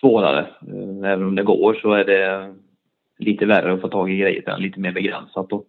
svårare. 0.00 0.40
Eh, 0.40 1.10
även 1.10 1.26
om 1.26 1.34
det 1.34 1.42
går 1.42 1.74
så 1.74 1.92
är 1.92 2.04
det 2.04 2.54
lite 3.18 3.46
värre 3.46 3.72
att 3.72 3.80
få 3.80 3.88
tag 3.88 4.10
i 4.10 4.16
grejer 4.16 4.40
till 4.40 4.50
den, 4.50 4.62
lite 4.62 4.80
mer 4.80 4.92
begränsat 4.92 5.48
då. 5.50 5.64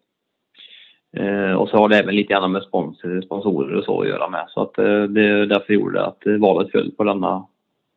Eh, 1.17 1.53
och 1.53 1.69
så 1.69 1.77
har 1.77 1.89
det 1.89 1.99
även 1.99 2.15
lite 2.15 2.33
grann 2.33 2.51
med 2.51 2.63
sponsorer 3.23 3.75
och 3.75 3.83
så 3.83 4.01
att 4.01 4.07
göra 4.07 4.29
med. 4.29 4.45
Så 4.49 4.61
att 4.61 4.73
det 5.13 5.45
därför 5.45 5.73
gjorde 5.73 5.99
det 5.99 6.05
att 6.05 6.23
valet 6.39 6.71
föll 6.71 6.91
på 6.91 7.03
denna 7.03 7.47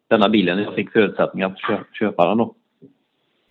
denna 0.09 0.29
bilen. 0.29 0.59
Jag 0.59 0.75
fick 0.75 0.93
förutsättningar 0.93 1.57
att 1.69 1.97
köpa 1.97 2.29
den 2.29 2.39
då. 2.39 2.55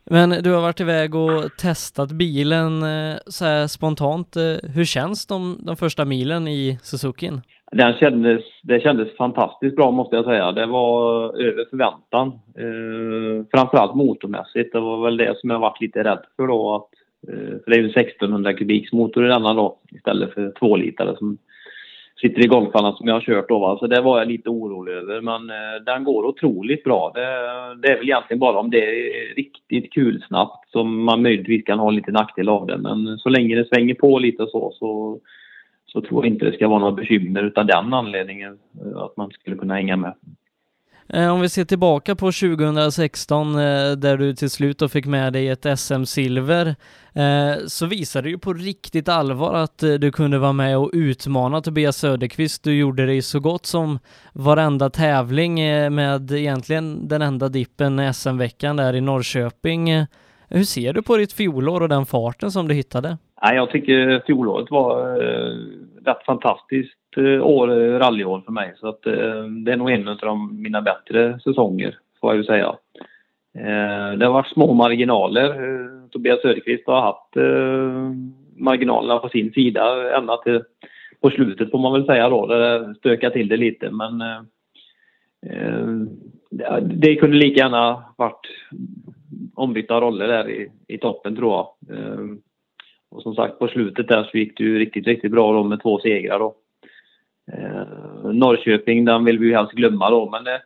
Men 0.10 0.30
du 0.30 0.54
har 0.54 0.62
varit 0.62 0.80
iväg 0.80 1.16
och 1.16 1.58
testat 1.58 2.12
bilen 2.12 2.84
eh, 2.84 3.18
så 3.26 3.46
här 3.46 3.68
spontant. 3.68 4.36
Eh, 4.36 4.70
hur 4.76 4.86
känns 4.86 5.28
de, 5.28 5.58
de 5.66 5.76
första 5.76 6.06
milen 6.06 6.48
i 6.48 6.80
Suzukin? 6.82 7.42
Den 7.72 7.94
kändes, 7.94 8.42
det 8.64 8.80
kändes 8.80 9.18
fantastiskt 9.18 9.76
bra 9.76 9.92
måste 9.92 10.16
jag 10.16 10.26
säga. 10.26 10.52
Det 10.52 10.66
var 10.66 11.24
över 11.42 11.66
förväntan. 11.70 12.28
Eh, 12.58 13.46
framförallt 13.52 13.96
motormässigt. 13.96 14.74
Det 14.74 14.80
var 14.80 15.04
väl 15.04 15.18
det 15.18 15.40
som 15.40 15.50
jag 15.50 15.60
varit 15.60 15.82
lite 15.82 16.04
rädd 16.04 16.24
för 16.36 16.48
då. 16.48 16.76
Att, 16.76 16.90
eh, 17.34 17.50
för 17.64 17.72
det 17.72 17.78
är 17.78 17.82
ju 17.82 17.90
1600 17.90 18.54
kubiks 18.54 18.94
motor 18.94 19.26
i 19.26 19.30
denna 19.30 19.54
då 19.54 19.78
istället 19.92 20.34
för 20.34 20.54
2 20.60 20.76
litare 20.76 21.16
som 21.18 21.38
sitter 22.22 22.46
i 22.46 22.48
golfarna 22.48 22.94
som 22.94 23.08
jag 23.08 23.16
har 23.16 23.22
kört 23.22 23.50
då. 23.50 23.60
Va? 23.60 23.78
Så 23.80 23.88
det 23.88 24.02
var 24.02 24.20
jag 24.20 24.28
lite 24.28 24.50
orolig 24.50 24.94
över. 24.94 25.22
Men 25.22 25.50
eh, 25.50 25.84
den 25.86 26.04
går 26.04 26.26
otroligt 26.26 26.84
bra. 26.84 27.12
Det, 27.16 27.22
det 27.82 27.94
är 27.94 27.98
väl 27.98 28.10
egentligen 28.10 28.40
bara 28.40 28.60
om 28.60 28.70
det 28.70 28.86
är 28.86 29.36
riktigt 29.36 29.94
kul 29.94 30.24
snabbt 30.28 30.70
som 30.70 31.04
man 31.04 31.22
möjligtvis 31.22 31.64
kan 31.66 31.80
ha 31.80 31.90
lite 31.90 32.12
nackdel 32.12 32.50
av 32.50 32.68
det. 32.68 32.78
Men 32.78 33.18
så 33.18 33.30
länge 33.30 33.56
det 33.56 33.68
svänger 33.68 33.96
på 33.96 34.20
lite 34.20 34.44
och 34.44 34.50
så, 34.50 34.72
så 34.80 35.20
så 35.96 36.02
tror 36.02 36.26
jag 36.26 36.34
inte 36.34 36.46
det 36.46 36.54
ska 36.54 36.68
vara 36.68 36.80
några 36.80 36.92
bekymmer 36.92 37.44
utan 37.44 37.68
den 37.68 37.94
anledningen 37.94 38.60
eh, 38.82 38.98
att 38.98 39.18
man 39.18 39.32
skulle 39.32 39.56
kunna 39.56 39.74
hänga 39.74 39.96
med. 39.96 40.14
Eh, 41.10 41.34
om 41.34 41.42
vi 41.42 41.50
ser 41.50 41.66
tillbaka 41.66 42.16
på 42.16 42.26
2016 42.26 43.56
eh, 43.56 43.92
där 43.92 44.18
du 44.18 44.34
till 44.34 44.50
slut 44.50 44.80
då 44.80 44.88
fick 44.88 45.06
med 45.06 45.34
dig 45.34 45.50
ett 45.50 45.66
SM-silver 45.66 46.76
eh, 47.14 47.66
så 47.68 47.86
visade 47.86 48.28
det 48.28 48.30
ju 48.30 48.38
på 48.38 48.54
riktigt 48.54 49.10
allvar 49.10 49.54
att 49.54 49.78
du 49.78 50.12
kunde 50.12 50.38
vara 50.38 50.54
med 50.54 50.78
och 50.78 50.90
utmana 50.94 51.62
Tobias 51.62 51.98
Söderqvist. 51.98 52.64
Du 52.64 52.78
gjorde 52.78 53.06
det 53.06 53.14
i 53.14 53.22
så 53.22 53.40
gott 53.40 53.66
som 53.66 54.00
varenda 54.34 54.90
tävling 54.90 55.56
med 55.96 56.32
egentligen 56.32 57.08
den 57.08 57.22
enda 57.22 57.50
dippen 57.50 58.14
SM-veckan 58.14 58.76
där 58.76 58.94
i 58.96 59.02
Norrköping. 59.02 59.90
Hur 60.50 60.64
ser 60.64 60.94
du 60.94 61.02
på 61.02 61.18
ditt 61.18 61.34
fjolår 61.34 61.82
och 61.82 61.90
den 61.90 62.06
farten 62.06 62.52
som 62.52 62.68
du 62.68 62.74
hittade? 62.74 63.18
Nej, 63.44 63.56
jag 63.56 63.70
tycker 63.70 64.24
fjolåret 64.26 64.72
var 64.72 65.18
rätt 66.06 66.26
fantastiskt 66.26 67.18
eh, 67.18 67.46
år, 67.48 67.72
eh, 67.72 68.00
rallyår 68.00 68.42
för 68.46 68.52
mig. 68.52 68.74
Så 68.78 68.88
att, 68.88 69.06
eh, 69.06 69.44
det 69.66 69.72
är 69.72 69.78
nog 69.78 69.92
en 69.92 70.08
av 70.08 70.18
de, 70.18 70.62
mina 70.62 70.82
bättre 70.82 71.40
säsonger, 71.40 71.98
får 72.22 72.30
jag 72.32 72.38
ju 72.38 72.44
säga. 72.44 72.76
Det 74.18 74.26
har 74.26 74.34
varit 74.34 74.48
små 74.54 74.74
marginaler. 74.74 75.50
Tobias 76.10 76.42
Söderqvist 76.42 76.88
har 76.88 77.02
haft 77.02 77.36
marginalerna 78.56 79.20
på 79.20 79.30
sin 79.30 79.52
sida 79.54 80.16
ända 80.18 80.38
till 80.38 80.62
på 81.22 81.30
slutet 81.30 81.72
får 81.72 81.80
man 81.80 81.94
väl 81.94 82.06
säga 82.06 82.30
då, 82.30 82.48
där 82.48 82.80
det 82.80 82.96
stökade 82.96 83.34
till 83.34 83.48
det 83.48 83.58
lite. 83.58 83.92
Men 83.92 84.22
eh, 84.22 85.88
det- 86.50 86.82
det 86.82 87.16
kunde 87.16 87.38
lika 87.38 87.60
gärna 87.60 88.04
varit 88.18 88.48
ombytta 89.56 90.02
roller 90.02 90.28
där 90.28 90.50
i, 90.50 90.72
i 90.88 90.98
toppen 90.98 91.36
tror 91.36 91.52
jag. 91.54 91.98
Eh, 91.98 92.20
och 93.16 93.22
som 93.22 93.36
sagt 93.36 93.60
på 93.60 93.68
slutet 93.68 94.08
där 94.08 94.24
så 94.24 94.38
gick 94.38 94.58
det 94.58 94.64
ju 94.64 94.80
riktigt, 94.80 95.08
riktigt 95.08 95.32
bra 95.32 95.54
då 95.54 95.64
med 95.64 95.82
två 95.82 96.00
segrar 96.00 96.40
då. 96.40 96.56
Eh, 97.52 98.32
Norrköping, 98.32 99.06
den 99.06 99.26
vill 99.26 99.40
vi 99.40 99.48
ju 99.48 99.56
helst 99.56 99.72
glömma 99.72 100.10
då 100.10 100.30
men 100.30 100.48
eh, 100.48 100.60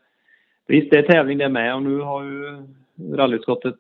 visst 0.68 0.92
det 0.92 0.98
är 0.98 1.04
tävling 1.04 1.38
det 1.38 1.50
med 1.50 1.76
och 1.76 1.84
nu 1.84 2.00
har 2.00 2.24
ju 2.24 2.64
rallyutskottet 3.16 3.80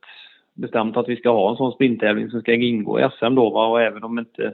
bestämt 0.53 0.97
att 0.97 1.09
vi 1.09 1.15
ska 1.15 1.29
ha 1.29 1.49
en 1.49 1.55
sån 1.55 1.71
sprinttävling 1.71 2.29
som 2.29 2.41
ska 2.41 2.53
ingå 2.53 2.99
i 2.99 3.07
SM 3.19 3.35
då 3.35 3.49
va? 3.49 3.67
och 3.67 3.81
även 3.81 4.03
om 4.03 4.19
inte 4.19 4.53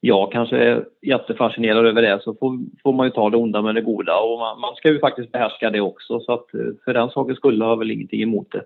jag 0.00 0.32
kanske 0.32 0.56
är 0.56 0.84
jättefascinerad 1.02 1.86
över 1.86 2.02
det 2.02 2.20
så 2.22 2.34
får, 2.34 2.58
får 2.82 2.92
man 2.92 3.06
ju 3.06 3.10
ta 3.10 3.30
det 3.30 3.36
onda 3.36 3.62
med 3.62 3.74
det 3.74 3.80
goda 3.80 4.18
och 4.18 4.38
man, 4.38 4.60
man 4.60 4.74
ska 4.74 4.88
ju 4.88 4.98
faktiskt 4.98 5.32
behärska 5.32 5.70
det 5.70 5.80
också 5.80 6.20
så 6.20 6.32
att 6.32 6.54
eh, 6.54 6.60
för 6.84 6.94
den 6.94 7.10
sakens 7.10 7.38
skull 7.38 7.62
har 7.62 7.68
jag 7.68 7.78
väl 7.78 7.90
ingenting 7.90 8.22
emot 8.22 8.52
det. 8.52 8.62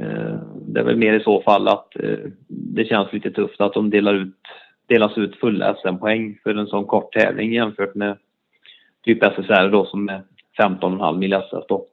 Eh, 0.00 0.38
det 0.54 0.80
är 0.80 0.84
väl 0.84 0.96
mer 0.96 1.12
i 1.12 1.22
så 1.22 1.42
fall 1.42 1.68
att 1.68 1.96
eh, 1.96 2.18
det 2.48 2.84
känns 2.84 3.12
lite 3.12 3.30
tufft 3.30 3.60
att 3.60 3.74
de 3.74 3.90
delar 3.90 4.14
ut, 4.14 4.36
delas 4.86 5.18
ut 5.18 5.36
fulla 5.36 5.74
SM-poäng 5.74 6.38
för 6.42 6.54
en 6.54 6.66
sån 6.66 6.84
kort 6.84 7.12
tävling 7.12 7.52
jämfört 7.52 7.94
med 7.94 8.18
typ 9.04 9.24
SSR 9.24 9.70
då 9.70 9.84
som 9.86 10.08
är 10.08 10.22
15,5 10.58 11.18
mil 11.18 11.32
SS 11.32 11.64
då. 11.68 11.86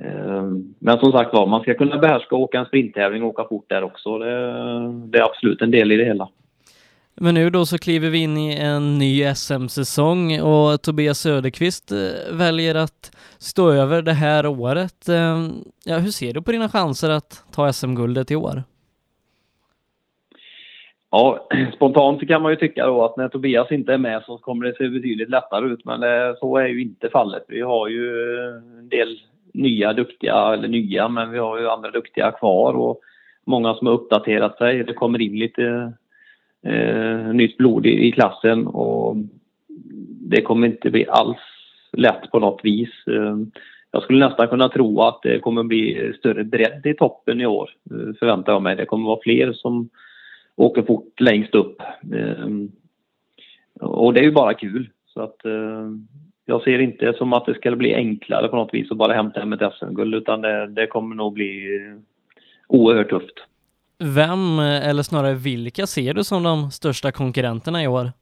Eh, 0.00 0.44
men 0.78 0.98
som 0.98 1.12
sagt 1.12 1.34
var, 1.34 1.46
man 1.46 1.60
ska 1.60 1.74
kunna 1.74 1.98
behärska 1.98 2.36
och 2.36 2.42
åka 2.42 2.58
en 2.58 2.66
sprinttävling 2.66 3.22
och 3.22 3.28
åka 3.28 3.44
fort 3.48 3.68
där 3.68 3.82
också. 3.82 4.18
Det, 4.18 4.34
det 5.06 5.18
är 5.18 5.24
absolut 5.24 5.62
en 5.62 5.70
del 5.70 5.92
i 5.92 5.96
det 5.96 6.04
hela. 6.04 6.28
Men 7.16 7.34
nu 7.34 7.50
då 7.50 7.66
så 7.66 7.78
kliver 7.78 8.10
vi 8.10 8.18
in 8.18 8.38
i 8.38 8.56
en 8.56 8.98
ny 8.98 9.34
SM-säsong 9.34 10.40
och 10.40 10.82
Tobias 10.82 11.18
Söderqvist 11.18 11.92
eh, 11.92 12.36
väljer 12.36 12.74
att 12.74 13.16
stå 13.38 13.70
över 13.70 14.02
det 14.02 14.12
här 14.12 14.46
året. 14.46 15.08
Eh, 15.08 15.48
ja, 15.84 15.98
hur 15.98 16.10
ser 16.10 16.32
du 16.32 16.42
på 16.42 16.52
dina 16.52 16.68
chanser 16.68 17.10
att 17.10 17.44
ta 17.52 17.72
SM-guldet 17.72 18.30
i 18.30 18.36
år? 18.36 18.62
Ja, 21.10 21.48
spontant 21.76 22.28
kan 22.28 22.42
man 22.42 22.52
ju 22.52 22.56
tycka 22.56 22.86
då 22.86 23.04
att 23.04 23.16
när 23.16 23.28
Tobias 23.28 23.72
inte 23.72 23.94
är 23.94 23.98
med 23.98 24.22
så 24.26 24.38
kommer 24.38 24.66
det 24.66 24.76
se 24.76 24.88
betydligt 24.88 25.30
lättare 25.30 25.66
ut. 25.66 25.84
Men 25.84 26.02
eh, 26.02 26.36
så 26.40 26.56
är 26.56 26.66
ju 26.66 26.82
inte 26.82 27.10
fallet. 27.10 27.44
Vi 27.48 27.60
har 27.60 27.88
ju 27.88 28.38
en 28.78 28.88
del 28.88 29.20
nya 29.52 29.92
duktiga, 29.92 30.52
eller 30.52 30.68
nya, 30.68 31.08
men 31.08 31.30
vi 31.30 31.38
har 31.38 31.58
ju 31.58 31.68
andra 31.68 31.90
duktiga 31.90 32.30
kvar 32.30 32.72
och 32.74 33.00
många 33.46 33.74
som 33.74 33.86
har 33.86 33.94
uppdaterat 33.94 34.58
sig. 34.58 34.84
Det 34.84 34.94
kommer 34.94 35.20
in 35.20 35.38
lite 35.38 35.92
eh, 36.64 37.32
nytt 37.32 37.56
blod 37.56 37.86
i, 37.86 38.08
i 38.08 38.12
klassen 38.12 38.66
och 38.66 39.16
det 40.20 40.42
kommer 40.42 40.66
inte 40.66 40.90
bli 40.90 41.06
alls 41.08 41.38
lätt 41.92 42.30
på 42.30 42.38
något 42.38 42.60
vis. 42.64 42.90
Eh, 43.06 43.36
jag 43.90 44.02
skulle 44.02 44.28
nästan 44.28 44.48
kunna 44.48 44.68
tro 44.68 45.00
att 45.00 45.22
det 45.22 45.38
kommer 45.38 45.62
bli 45.62 46.12
större 46.18 46.44
bredd 46.44 46.86
i 46.86 46.94
toppen 46.94 47.40
i 47.40 47.46
år, 47.46 47.70
eh, 47.90 48.14
förväntar 48.18 48.52
jag 48.52 48.62
mig. 48.62 48.76
Det 48.76 48.86
kommer 48.86 49.06
vara 49.06 49.20
fler 49.22 49.52
som 49.52 49.88
åker 50.56 50.82
fort 50.82 51.20
längst 51.20 51.54
upp. 51.54 51.82
Eh, 52.14 52.48
och 53.80 54.14
det 54.14 54.20
är 54.20 54.24
ju 54.24 54.32
bara 54.32 54.54
kul. 54.54 54.90
Så 55.06 55.20
att 55.22 55.44
eh, 55.44 55.90
jag 56.46 56.62
ser 56.62 56.78
inte 56.78 57.12
som 57.12 57.32
att 57.32 57.46
det 57.46 57.54
ska 57.54 57.76
bli 57.76 57.94
enklare 57.94 58.48
på 58.48 58.56
något 58.56 58.74
vis 58.74 58.90
att 58.90 58.96
bara 58.96 59.12
hämta 59.12 59.40
hem 59.40 59.52
ett 59.52 59.74
SM-guld 59.74 60.14
utan 60.14 60.40
det, 60.40 60.66
det 60.66 60.86
kommer 60.86 61.16
nog 61.16 61.32
bli 61.32 61.80
oerhört 62.68 63.10
tufft. 63.10 63.44
Vem, 63.98 64.58
eh, 64.58 64.88
eller 64.88 65.02
snarare 65.02 65.34
vilka, 65.34 65.86
ser 65.86 66.14
du 66.14 66.24
som 66.24 66.42
de 66.42 66.70
största 66.70 67.12
konkurrenterna 67.12 67.82
i 67.82 67.86
år? 67.86 68.12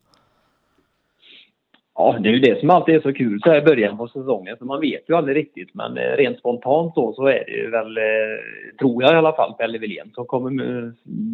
Ja, 1.94 2.18
det 2.20 2.28
är 2.28 2.32
ju 2.32 2.38
det 2.38 2.60
som 2.60 2.70
alltid 2.70 2.94
är 2.94 3.00
så 3.00 3.12
kul 3.12 3.40
så 3.42 3.50
här 3.50 3.58
i 3.58 3.64
början 3.64 3.96
på 3.96 4.08
säsongen, 4.08 4.56
för 4.56 4.64
man 4.64 4.80
vet 4.80 5.08
ju 5.08 5.16
aldrig 5.16 5.36
riktigt. 5.36 5.74
Men 5.74 5.98
eh, 5.98 6.16
rent 6.16 6.38
spontant 6.38 6.94
då 6.94 7.12
så 7.12 7.26
är 7.26 7.44
det 7.46 7.52
ju 7.52 7.70
väl, 7.70 7.96
eh, 7.96 8.74
tror 8.78 9.02
jag 9.02 9.12
i 9.12 9.16
alla 9.16 9.32
fall, 9.32 9.54
Pelle 9.54 9.78
Wilén 9.78 10.10
som 10.14 10.26
kommer 10.26 10.50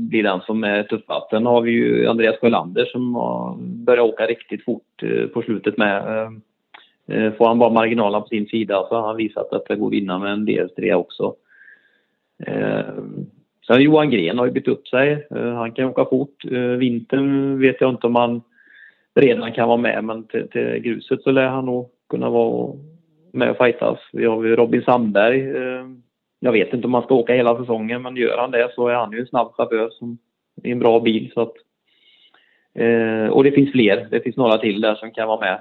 bli 0.08 0.22
den 0.22 0.40
som 0.40 0.64
är 0.64 0.82
tuffast. 0.82 1.30
Sen 1.30 1.46
har 1.46 1.60
vi 1.60 1.70
ju 1.70 2.06
Andreas 2.06 2.36
Sjölander 2.40 2.84
som 2.84 3.14
har 3.14 3.56
börjat 3.60 4.12
åka 4.12 4.26
riktigt 4.26 4.64
fort 4.64 5.02
på 5.34 5.42
slutet 5.42 5.78
med. 5.78 6.02
Får 7.38 7.46
han 7.46 7.58
bara 7.58 7.70
marginalerna 7.70 8.20
på 8.20 8.28
sin 8.28 8.46
sida 8.46 8.86
så 8.88 8.94
har 8.94 9.06
han 9.06 9.16
visat 9.16 9.52
att 9.52 9.64
det 9.68 9.76
går 9.76 9.86
att 9.86 9.92
vinna 9.92 10.18
med 10.18 10.32
en 10.32 10.48
DS3 10.48 10.94
också. 10.94 11.34
Sen 13.68 13.82
Johan 13.82 14.10
Gren 14.10 14.38
har 14.38 14.46
ju 14.46 14.52
bytt 14.52 14.68
upp 14.68 14.88
sig. 14.88 15.26
Eh, 15.30 15.54
han 15.54 15.72
kan 15.72 15.84
åka 15.84 16.04
fort. 16.04 16.44
Eh, 16.50 16.60
vintern 16.60 17.60
vet 17.60 17.80
jag 17.80 17.90
inte 17.90 18.06
om 18.06 18.14
han 18.14 18.42
redan 19.14 19.52
kan 19.52 19.68
vara 19.68 19.78
med 19.78 20.04
men 20.04 20.24
till, 20.24 20.48
till 20.48 20.78
gruset 20.78 21.22
så 21.22 21.30
lär 21.30 21.48
han 21.48 21.66
nog 21.66 21.90
kunna 22.10 22.30
vara 22.30 22.74
med 23.32 23.50
och 23.50 23.56
fightas. 23.56 23.98
Vi 24.12 24.24
har 24.24 24.44
ju 24.44 24.56
Robin 24.56 24.82
Sandberg. 24.82 25.40
Eh, 25.56 25.86
jag 26.40 26.52
vet 26.52 26.74
inte 26.74 26.86
om 26.86 26.94
han 26.94 27.02
ska 27.02 27.14
åka 27.14 27.34
hela 27.34 27.58
säsongen 27.58 28.02
men 28.02 28.16
gör 28.16 28.38
han 28.38 28.50
det 28.50 28.70
så 28.74 28.88
är 28.88 28.94
han 28.94 29.12
ju 29.12 29.20
en 29.20 29.26
snabb 29.26 29.52
chaufför 29.52 29.90
som 29.90 30.18
i 30.64 30.70
en 30.70 30.78
bra 30.78 31.00
bil. 31.00 31.30
Så 31.34 31.40
att, 31.40 31.54
och 33.30 33.44
det 33.44 33.52
finns 33.52 33.72
fler. 33.72 34.06
Det 34.10 34.20
finns 34.20 34.36
några 34.36 34.58
till 34.58 34.80
där 34.80 34.94
som 34.94 35.10
kan 35.10 35.28
vara 35.28 35.40
med. 35.40 35.60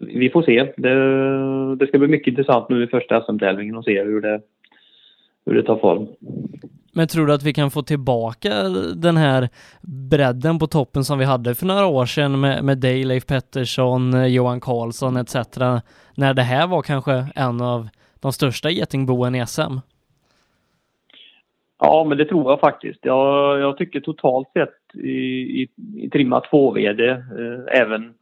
Vi 0.00 0.30
får 0.30 0.42
se. 0.42 0.72
Det, 0.76 1.76
det 1.76 1.86
ska 1.86 1.98
bli 1.98 2.08
mycket 2.08 2.28
intressant 2.28 2.68
nu 2.68 2.84
i 2.84 2.86
första 2.86 3.22
SM-tävlingen 3.22 3.76
och 3.76 3.84
se 3.84 4.02
hur 4.04 4.20
det, 4.20 4.40
hur 5.46 5.54
det 5.54 5.62
tar 5.62 5.76
form. 5.76 6.06
Men 6.92 7.08
tror 7.08 7.26
du 7.26 7.32
att 7.32 7.42
vi 7.42 7.54
kan 7.54 7.70
få 7.70 7.82
tillbaka 7.82 8.62
den 8.96 9.16
här 9.16 9.48
bredden 9.82 10.58
på 10.58 10.66
toppen 10.66 11.04
som 11.04 11.18
vi 11.18 11.24
hade 11.24 11.54
för 11.54 11.66
några 11.66 11.86
år 11.86 12.06
sedan 12.06 12.40
med, 12.40 12.64
med 12.64 12.78
dig, 12.78 13.04
Leif 13.04 13.26
Pettersson, 13.26 14.32
Johan 14.32 14.60
Karlsson 14.60 15.16
etc. 15.16 15.34
När 16.14 16.34
det 16.34 16.42
här 16.42 16.66
var 16.66 16.82
kanske 16.82 17.26
en 17.34 17.60
av 17.60 17.88
de 18.20 18.32
största 18.32 18.70
getingboen 18.70 19.34
i 19.34 19.46
SM? 19.46 19.78
Ja, 21.78 22.04
men 22.08 22.18
det 22.18 22.24
tror 22.24 22.50
jag 22.50 22.60
faktiskt. 22.60 22.98
Jag, 23.02 23.60
jag 23.60 23.76
tycker 23.76 24.00
totalt 24.00 24.48
sett 24.52 25.02
i, 25.04 25.18
i, 25.62 25.68
i 25.96 26.10
trimma 26.10 26.42
2-VD, 26.52 27.08
eh, 27.10 27.80
även 27.80 28.14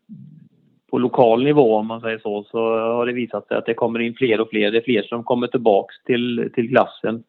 på 0.95 0.99
lokal 0.99 1.45
nivå 1.45 1.77
om 1.77 1.87
man 1.87 2.01
säger 2.01 2.19
så, 2.19 2.45
så 2.51 2.59
har 2.79 3.07
det 3.07 3.13
visat 3.13 3.49
sig 3.49 3.57
att 3.57 3.67
det 3.67 3.75
kommer 3.75 3.99
in 4.01 4.15
fler 4.15 4.41
och 4.41 4.51
fler. 4.51 4.71
Det 4.71 4.79
är 4.79 4.83
fler 4.83 5.03
som 5.03 5.25
kommer 5.25 5.47
tillbaks 5.47 5.95
till, 6.05 6.51
till 6.55 6.69
klassen. 6.69 7.23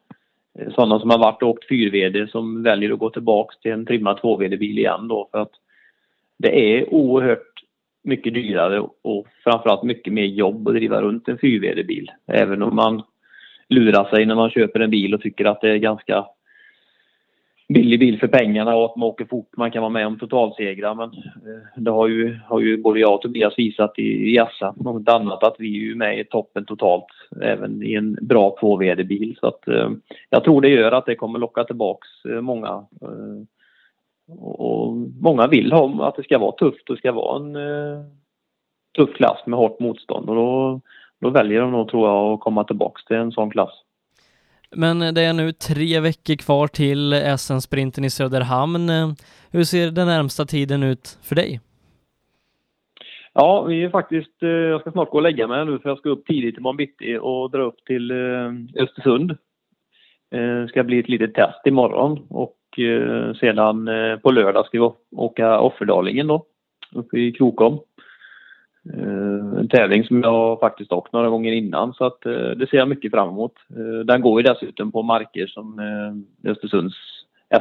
Eh, 0.60 0.74
sådana 0.74 1.00
som 1.00 1.10
har 1.10 1.18
varit 1.18 1.44
och 1.44 1.50
åkt 1.50 1.70
4VD 1.70 2.28
som 2.28 2.64
väljer 2.64 2.94
att 2.94 3.00
gå 3.00 3.10
tillbaks 3.10 3.60
till 3.60 3.72
en 3.72 3.86
trimmad 3.86 4.20
2VD-bil 4.20 4.78
igen 4.78 5.08
då 5.08 5.30
för 5.32 5.40
att 5.40 5.52
det 6.38 6.78
är 6.78 6.94
oerhört 6.94 7.54
mycket 8.04 8.34
dyrare 8.34 8.80
och 9.02 9.28
framförallt 9.44 9.84
mycket 9.84 10.14
mer 10.14 10.26
jobb 10.26 10.68
att 10.68 10.74
driva 10.74 11.02
runt 11.02 11.28
en 11.28 11.38
4VD-bil. 11.38 12.12
Även 12.28 12.62
om 12.64 12.76
man 12.76 13.04
lurar 13.70 14.10
sig 14.10 14.26
när 14.26 14.36
man 14.36 14.50
köper 14.50 14.80
en 14.80 14.90
bil 14.90 15.14
och 15.14 15.22
tycker 15.22 15.46
att 15.46 15.62
det 15.62 15.70
är 15.70 15.78
ganska 15.78 16.26
billig 17.68 18.00
bil 18.00 18.20
för 18.20 18.28
pengarna 18.28 18.76
och 18.76 18.86
att 18.86 18.96
man 18.96 19.10
åker 19.10 19.26
fort. 19.26 19.50
Man 19.58 19.72
kan 19.72 19.82
vara 19.82 19.90
med 19.90 20.08
om 20.08 20.20
totalsegrar 20.20 20.96
men 20.96 21.10
eh, 21.14 21.82
det 21.82 21.92
har 21.92 22.08
ju, 22.08 22.40
har 22.46 22.60
ju 22.60 22.78
både 22.78 23.00
jag 23.00 23.14
och 23.14 23.22
Tobias 23.22 23.54
visat 23.58 24.00
i, 24.00 24.34
i 24.34 24.40
Assa 24.40 24.74
något 24.78 25.10
annat 25.10 25.44
att 25.44 25.56
vi 25.60 25.68
är 25.68 25.82
ju 25.82 25.96
med 25.96 26.20
i 26.20 26.24
toppen 26.24 26.66
totalt 26.66 27.06
även 27.42 27.84
i 27.84 27.94
en 27.94 28.18
bra 28.22 28.56
2VD-bil. 28.62 29.38
Så 29.40 29.48
att 29.48 29.68
eh, 29.68 29.90
jag 30.30 30.44
tror 30.44 30.62
det 30.62 30.70
gör 30.70 30.92
att 30.92 31.06
det 31.06 31.16
kommer 31.16 31.40
locka 31.40 31.64
tillbaks 31.64 32.08
eh, 32.26 32.42
många. 32.42 32.86
Eh, 33.02 33.46
och 34.40 34.96
många 35.22 35.48
vill 35.48 35.72
ha 35.72 36.08
att 36.08 36.16
det 36.16 36.24
ska 36.24 36.38
vara 36.38 36.52
tufft 36.52 36.90
och 36.90 36.96
det 36.96 37.00
ska 37.00 37.12
vara 37.12 37.36
en 37.36 37.56
eh, 37.56 38.06
tuff 38.98 39.16
klass 39.16 39.46
med 39.46 39.60
hårt 39.60 39.80
motstånd 39.80 40.30
och 40.30 40.36
då, 40.36 40.82
då 41.22 41.30
väljer 41.30 41.62
de 41.62 41.72
nog 41.72 41.90
tror 41.90 42.08
jag 42.08 42.34
att 42.34 42.40
komma 42.40 42.64
tillbaks 42.64 43.06
till 43.06 43.16
en 43.16 43.32
sån 43.32 43.50
klass. 43.50 43.85
Men 44.72 45.00
det 45.00 45.22
är 45.22 45.34
nu 45.34 45.52
tre 45.52 46.00
veckor 46.00 46.36
kvar 46.36 46.68
till 46.68 47.14
SM-sprinten 47.38 48.04
i 48.04 48.10
Söderhamn. 48.10 48.90
Hur 49.52 49.64
ser 49.64 49.92
den 49.92 50.08
närmsta 50.08 50.46
tiden 50.46 50.84
ut 50.84 51.20
för 51.24 51.36
dig? 51.36 51.60
Ja, 53.34 53.62
vi 53.62 53.84
är 53.84 53.90
faktiskt, 53.90 54.44
eh, 54.44 54.50
jag 54.50 54.82
ska 54.82 54.92
snart 54.92 55.10
gå 55.10 55.18
och 55.18 55.24
lägga 55.24 55.48
mig 55.48 55.66
nu 55.66 55.80
för 55.80 55.90
jag 55.90 55.98
ska 55.98 56.10
upp 56.10 56.26
tidigt 56.26 56.58
imorgon 56.58 56.78
bitti 56.78 57.18
och 57.22 57.52
dra 57.52 57.62
upp 57.62 57.86
till 57.86 58.12
eh, 58.12 58.84
Östersund. 58.84 59.38
Det 60.32 60.68
ska 60.70 60.84
bli 60.84 61.00
ett 61.00 61.10
litet 61.10 61.34
test 61.34 61.68
imorgon 61.68 62.26
och 62.30 62.56
sedan 63.40 63.90
på 64.22 64.32
lördag 64.32 64.66
ska 64.66 64.82
vi 64.82 64.92
åka 65.16 65.60
Offerdalingen 65.60 66.28
då, 66.28 66.46
uppe 66.96 67.20
i 67.20 67.32
Krokom. 67.32 67.80
Eh, 68.94 69.60
en 69.60 69.68
tävling 69.68 70.04
som 70.04 70.24
jag 70.24 70.60
faktiskt 70.60 70.92
åkt 70.92 71.14
några 71.14 71.30
gånger 71.30 71.52
innan 71.52 71.94
så 71.94 72.06
att 72.06 72.26
eh, 72.26 72.32
det 72.32 72.70
ser 72.70 72.78
jag 72.78 72.90
mycket 72.90 73.12
fram 73.12 73.30
emot. 73.30 73.54
Eh, 73.70 74.06
den 74.06 74.22
går 74.22 74.42
ju 74.42 74.48
dessutom 74.48 74.92
på 74.92 75.04
marker 75.04 75.48
som 75.48 75.80
eh, 75.80 76.52
Östersunds 76.52 76.96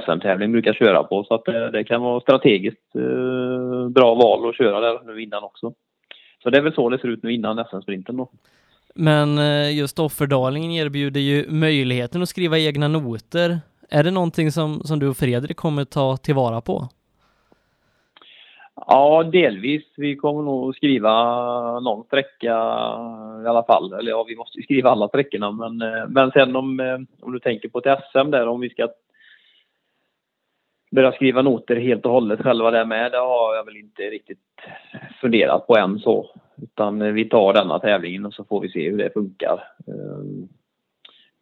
SM-tävling 0.04 0.52
brukar 0.52 0.72
köra 0.72 1.02
på 1.02 1.24
så 1.24 1.34
att 1.34 1.48
eh, 1.48 1.66
det 1.66 1.84
kan 1.84 2.02
vara 2.02 2.20
strategiskt 2.20 2.92
bra 3.88 4.14
val 4.14 4.48
att 4.48 4.56
köra 4.56 4.80
där 4.80 5.00
nu 5.06 5.22
innan 5.22 5.44
också. 5.44 5.72
Så 6.42 6.50
det 6.50 6.58
är 6.58 6.62
väl 6.62 6.74
så 6.74 6.88
det 6.88 6.98
ser 6.98 7.08
ut 7.08 7.22
nu 7.22 7.32
innan 7.32 7.64
SM-sprinten 7.64 8.16
då. 8.16 8.28
Men 8.94 9.38
just 9.74 9.98
Offerdalingen 9.98 10.70
erbjuder 10.70 11.20
ju 11.20 11.50
möjligheten 11.50 12.22
att 12.22 12.28
skriva 12.28 12.58
egna 12.58 12.88
noter. 12.88 13.60
Är 13.90 14.04
det 14.04 14.10
någonting 14.10 14.52
som, 14.52 14.80
som 14.84 14.98
du 14.98 15.08
och 15.08 15.16
Fredrik 15.16 15.56
kommer 15.56 15.84
ta 15.84 16.16
tillvara 16.16 16.60
på? 16.60 16.88
Ja, 18.76 19.22
delvis. 19.22 19.84
Vi 19.96 20.16
kommer 20.16 20.42
nog 20.42 20.76
skriva 20.76 21.10
någon 21.80 22.04
sträcka 22.04 22.54
i 23.44 23.46
alla 23.46 23.64
fall. 23.66 23.92
Eller 23.92 24.10
ja, 24.10 24.24
vi 24.28 24.37
måste 24.37 24.62
skriva 24.62 24.90
alla 24.90 25.08
sträckorna. 25.08 25.50
Men, 25.50 25.82
eh, 25.82 26.08
men 26.08 26.30
sen 26.30 26.56
om, 26.56 26.80
eh, 26.80 26.98
om 27.20 27.32
du 27.32 27.40
tänker 27.40 27.68
på 27.68 27.78
ett 27.78 27.98
SM 28.12 28.30
där, 28.30 28.48
om 28.48 28.60
vi 28.60 28.70
ska 28.70 28.88
börja 30.90 31.12
skriva 31.12 31.42
noter 31.42 31.76
helt 31.76 32.06
och 32.06 32.12
hållet 32.12 32.42
själva 32.42 32.70
där 32.70 32.84
med, 32.84 33.12
det 33.12 33.18
har 33.18 33.54
jag 33.54 33.64
väl 33.64 33.76
inte 33.76 34.02
riktigt 34.02 34.38
funderat 35.20 35.66
på 35.66 35.76
än 35.76 35.98
så. 35.98 36.30
Utan 36.62 37.02
eh, 37.02 37.12
vi 37.12 37.28
tar 37.28 37.52
denna 37.52 37.78
tävlingen 37.78 38.26
och 38.26 38.34
så 38.34 38.44
får 38.44 38.60
vi 38.60 38.68
se 38.68 38.90
hur 38.90 38.98
det 38.98 39.12
funkar. 39.12 39.64
Ehm, 39.87 40.48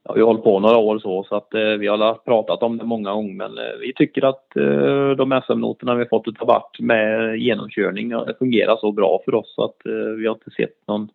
Ja, 0.05 0.13
vi 0.13 0.21
har 0.21 0.27
hållit 0.27 0.45
på 0.45 0.61
några 0.61 0.77
år 0.77 0.99
så, 0.99 1.25
så 1.29 1.35
att 1.35 1.55
eh, 1.55 1.61
vi 1.61 1.87
har 1.87 2.15
pratat 2.15 2.63
om 2.63 2.79
det 2.79 2.85
många 2.85 3.13
gånger. 3.13 3.35
Men 3.35 3.59
eh, 3.59 3.79
vi 3.81 3.93
tycker 3.95 4.25
att 4.25 4.57
eh, 4.57 5.11
de 5.11 5.43
SM-noterna 5.47 5.95
vi 5.95 6.07
fått 6.07 6.29
utav 6.29 6.47
vart 6.47 6.81
med 6.81 7.37
genomkörning 7.39 8.09
det 8.09 8.35
fungerar 8.39 8.77
så 8.77 8.93
bra 8.93 9.21
för 9.25 9.35
oss 9.35 9.55
så 9.55 9.65
att 9.65 9.87
eh, 9.87 10.17
vi 10.19 10.27
har 10.27 10.35
inte 10.35 10.51
sett 10.51 10.89
någon 10.89 11.09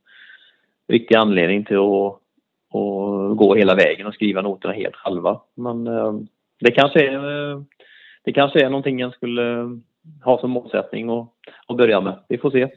riktig 0.87 1.15
anledning 1.15 1.65
till 1.65 1.77
att, 1.77 2.13
att 2.73 3.37
gå 3.37 3.55
hela 3.55 3.75
vägen 3.75 4.07
och 4.07 4.13
skriva 4.13 4.41
noterna 4.41 4.73
helt 4.73 4.95
själva. 4.95 5.41
Men 5.55 5.87
eh, 5.87 6.13
det 6.59 6.71
kanske 6.71 7.07
är, 7.07 7.51
eh, 7.51 7.61
det 8.23 8.33
kanske 8.33 8.65
är 8.65 8.69
någonting 8.69 8.99
jag 8.99 9.13
skulle 9.13 9.79
ha 10.23 10.39
som 10.39 10.51
målsättning 10.51 11.09
att 11.67 11.77
börja 11.77 12.01
med. 12.01 12.19
Vi 12.29 12.37
får 12.37 12.51
se. 12.51 12.67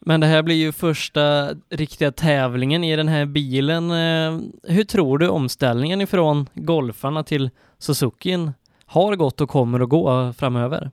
Men 0.00 0.20
det 0.20 0.26
här 0.26 0.42
blir 0.42 0.54
ju 0.54 0.72
första 0.72 1.48
riktiga 1.70 2.12
tävlingen 2.12 2.84
i 2.84 2.96
den 2.96 3.08
här 3.08 3.26
bilen. 3.26 3.90
Eh, 3.90 4.38
hur 4.74 4.84
tror 4.84 5.18
du 5.18 5.28
omställningen 5.28 6.00
ifrån 6.00 6.46
golfarna 6.54 7.22
till 7.22 7.50
Suzukin 7.78 8.52
har 8.86 9.16
gått 9.16 9.40
och 9.40 9.48
kommer 9.48 9.80
att 9.80 9.88
gå 9.88 10.32
framöver? 10.32 10.90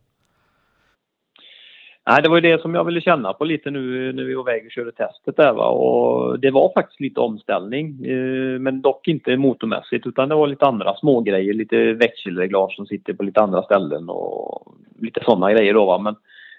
Nej, 2.09 2.21
det 2.21 2.29
var 2.29 2.37
ju 2.37 2.41
det 2.41 2.61
som 2.61 2.75
jag 2.75 2.83
ville 2.83 3.01
känna 3.01 3.33
på 3.33 3.45
lite 3.45 3.71
nu 3.71 4.13
när 4.13 4.23
vi 4.23 4.33
var 4.33 4.49
iväg 4.49 4.65
och 4.65 4.71
körde 4.71 4.91
testet 4.91 5.37
där 5.37 5.53
va. 5.53 5.69
Och 5.69 6.39
det 6.39 6.51
var 6.51 6.71
faktiskt 6.73 6.99
lite 6.99 7.19
omställning. 7.19 8.05
Eh, 8.05 8.59
men 8.59 8.81
dock 8.81 9.07
inte 9.07 9.37
motormässigt 9.37 10.07
utan 10.07 10.29
det 10.29 10.35
var 10.35 10.47
lite 10.47 10.65
andra 10.65 10.95
små 10.95 11.21
grejer, 11.21 11.53
lite 11.53 11.93
växelreglage 11.93 12.75
som 12.75 12.85
sitter 12.85 13.13
på 13.13 13.23
lite 13.23 13.41
andra 13.41 13.63
ställen 13.63 14.09
och 14.09 14.75
lite 14.99 15.21
sådana 15.25 15.53
grejer 15.53 15.73
då 15.73 15.85
va. 15.85 15.97
Men 15.99 16.15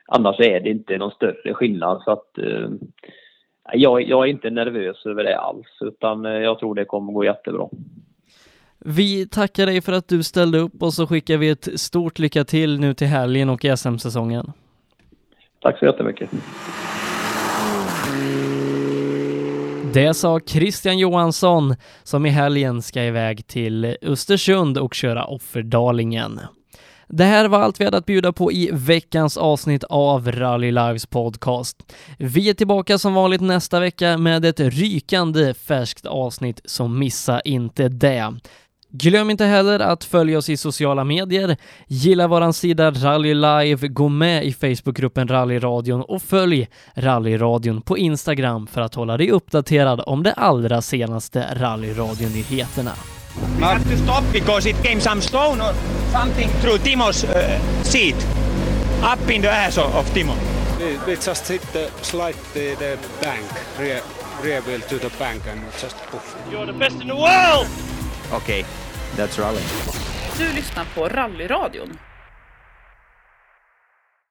annars 0.08 0.40
är 0.40 0.60
det 0.60 0.70
inte 0.70 0.98
någon 0.98 1.10
större 1.10 1.54
skillnad. 1.54 2.02
Så 2.04 2.10
att, 2.10 2.38
eh, 2.38 2.70
jag, 3.72 4.02
jag, 4.02 4.24
är 4.24 4.30
inte 4.30 4.50
nervös 4.50 5.06
över 5.06 5.24
det 5.24 5.38
alls 5.38 5.66
utan 5.80 6.26
eh, 6.26 6.32
jag 6.32 6.58
tror 6.58 6.74
det 6.74 6.84
kommer 6.84 7.12
gå 7.12 7.24
jättebra. 7.24 7.68
Vi 8.78 9.28
tackar 9.28 9.66
dig 9.66 9.80
för 9.80 9.92
att 9.92 10.08
du 10.08 10.22
ställde 10.22 10.58
upp 10.58 10.82
och 10.82 10.92
så 10.92 11.06
skickar 11.06 11.36
vi 11.36 11.50
ett 11.50 11.80
stort 11.80 12.18
lycka 12.18 12.44
till 12.44 12.80
nu 12.80 12.94
till 12.94 13.06
helgen 13.06 13.50
och 13.50 13.64
i 13.64 13.76
SM-säsongen. 13.76 14.52
Tack 15.60 15.78
så 15.78 15.84
jättemycket. 15.84 16.30
Det 19.94 20.14
sa 20.14 20.40
Christian 20.40 20.98
Johansson 20.98 21.74
som 22.02 22.26
i 22.26 22.28
helgen 22.28 22.82
ska 22.82 23.02
iväg 23.02 23.46
till 23.46 23.96
Östersund 24.02 24.78
och 24.78 24.94
köra 24.94 25.24
Offerdalingen. 25.24 26.40
Det 27.08 27.24
här 27.24 27.48
var 27.48 27.58
allt 27.58 27.80
vi 27.80 27.84
hade 27.84 27.96
att 27.96 28.06
bjuda 28.06 28.32
på 28.32 28.52
i 28.52 28.70
veckans 28.72 29.36
avsnitt 29.36 29.84
av 29.84 30.32
Rally 30.32 30.72
Lives 30.72 31.06
podcast. 31.06 31.92
Vi 32.18 32.50
är 32.50 32.54
tillbaka 32.54 32.98
som 32.98 33.14
vanligt 33.14 33.40
nästa 33.40 33.80
vecka 33.80 34.18
med 34.18 34.44
ett 34.44 34.60
rykande 34.60 35.54
färskt 35.54 36.06
avsnitt, 36.06 36.60
så 36.64 36.88
missa 36.88 37.40
inte 37.40 37.88
det. 37.88 38.34
Glöm 38.90 39.30
inte 39.30 39.44
heller 39.44 39.80
att 39.80 40.04
följa 40.04 40.38
oss 40.38 40.48
i 40.48 40.56
sociala 40.56 41.04
medier, 41.04 41.56
gilla 41.86 42.28
våran 42.28 42.52
sida 42.52 42.90
Rally 42.90 43.34
Live, 43.34 43.88
gå 43.88 44.08
med 44.08 44.44
i 44.44 44.52
Facebookgruppen 44.52 45.28
Rallyradion 45.28 46.02
och 46.02 46.22
följ 46.22 46.68
Rallyradion 46.94 47.82
på 47.82 47.98
Instagram 47.98 48.66
för 48.66 48.80
att 48.80 48.94
hålla 48.94 49.16
dig 49.16 49.30
uppdaterad 49.30 50.02
om 50.06 50.22
de 50.22 50.32
allra 50.36 50.82
senaste 50.82 51.46
rallyradionyheterna. 51.54 52.92
We 53.56 53.62
had 53.62 53.82
to 53.84 53.96
stop 53.96 54.24
because 54.32 54.66
it 54.66 54.76
came 54.82 55.00
some 55.00 55.22
stone 55.22 55.60
or 55.62 55.72
something 56.12 56.50
through 56.60 56.78
Timo's 56.78 57.24
uh, 57.24 57.58
seat. 57.84 58.16
Up 59.02 59.30
in 59.30 59.42
the 59.42 59.50
ass 59.50 59.78
of, 59.78 59.94
of 59.94 60.06
Timo. 60.10 60.36
We, 60.78 60.98
we 61.06 61.16
just 61.16 61.48
hit 61.48 61.62
the 61.72 61.90
slide 62.02 62.36
the, 62.52 62.74
the 62.74 62.98
bank, 63.22 63.46
rear, 63.78 64.02
rear 64.42 64.60
wheel 64.62 64.80
to 64.80 64.98
the 64.98 65.10
bank 65.18 65.42
and 65.46 65.60
just 65.80 65.96
poof. 66.10 66.36
You're 66.50 66.66
the 66.66 66.72
best 66.72 67.00
in 67.00 67.08
the 67.08 67.16
world! 67.16 67.66
Okay, 68.32 68.64
that's 69.16 69.38
rally. 69.38 69.62
Du 70.38 70.52
lyssnar 70.54 70.86
på 70.94 71.08
Rallyradion. 71.08 71.98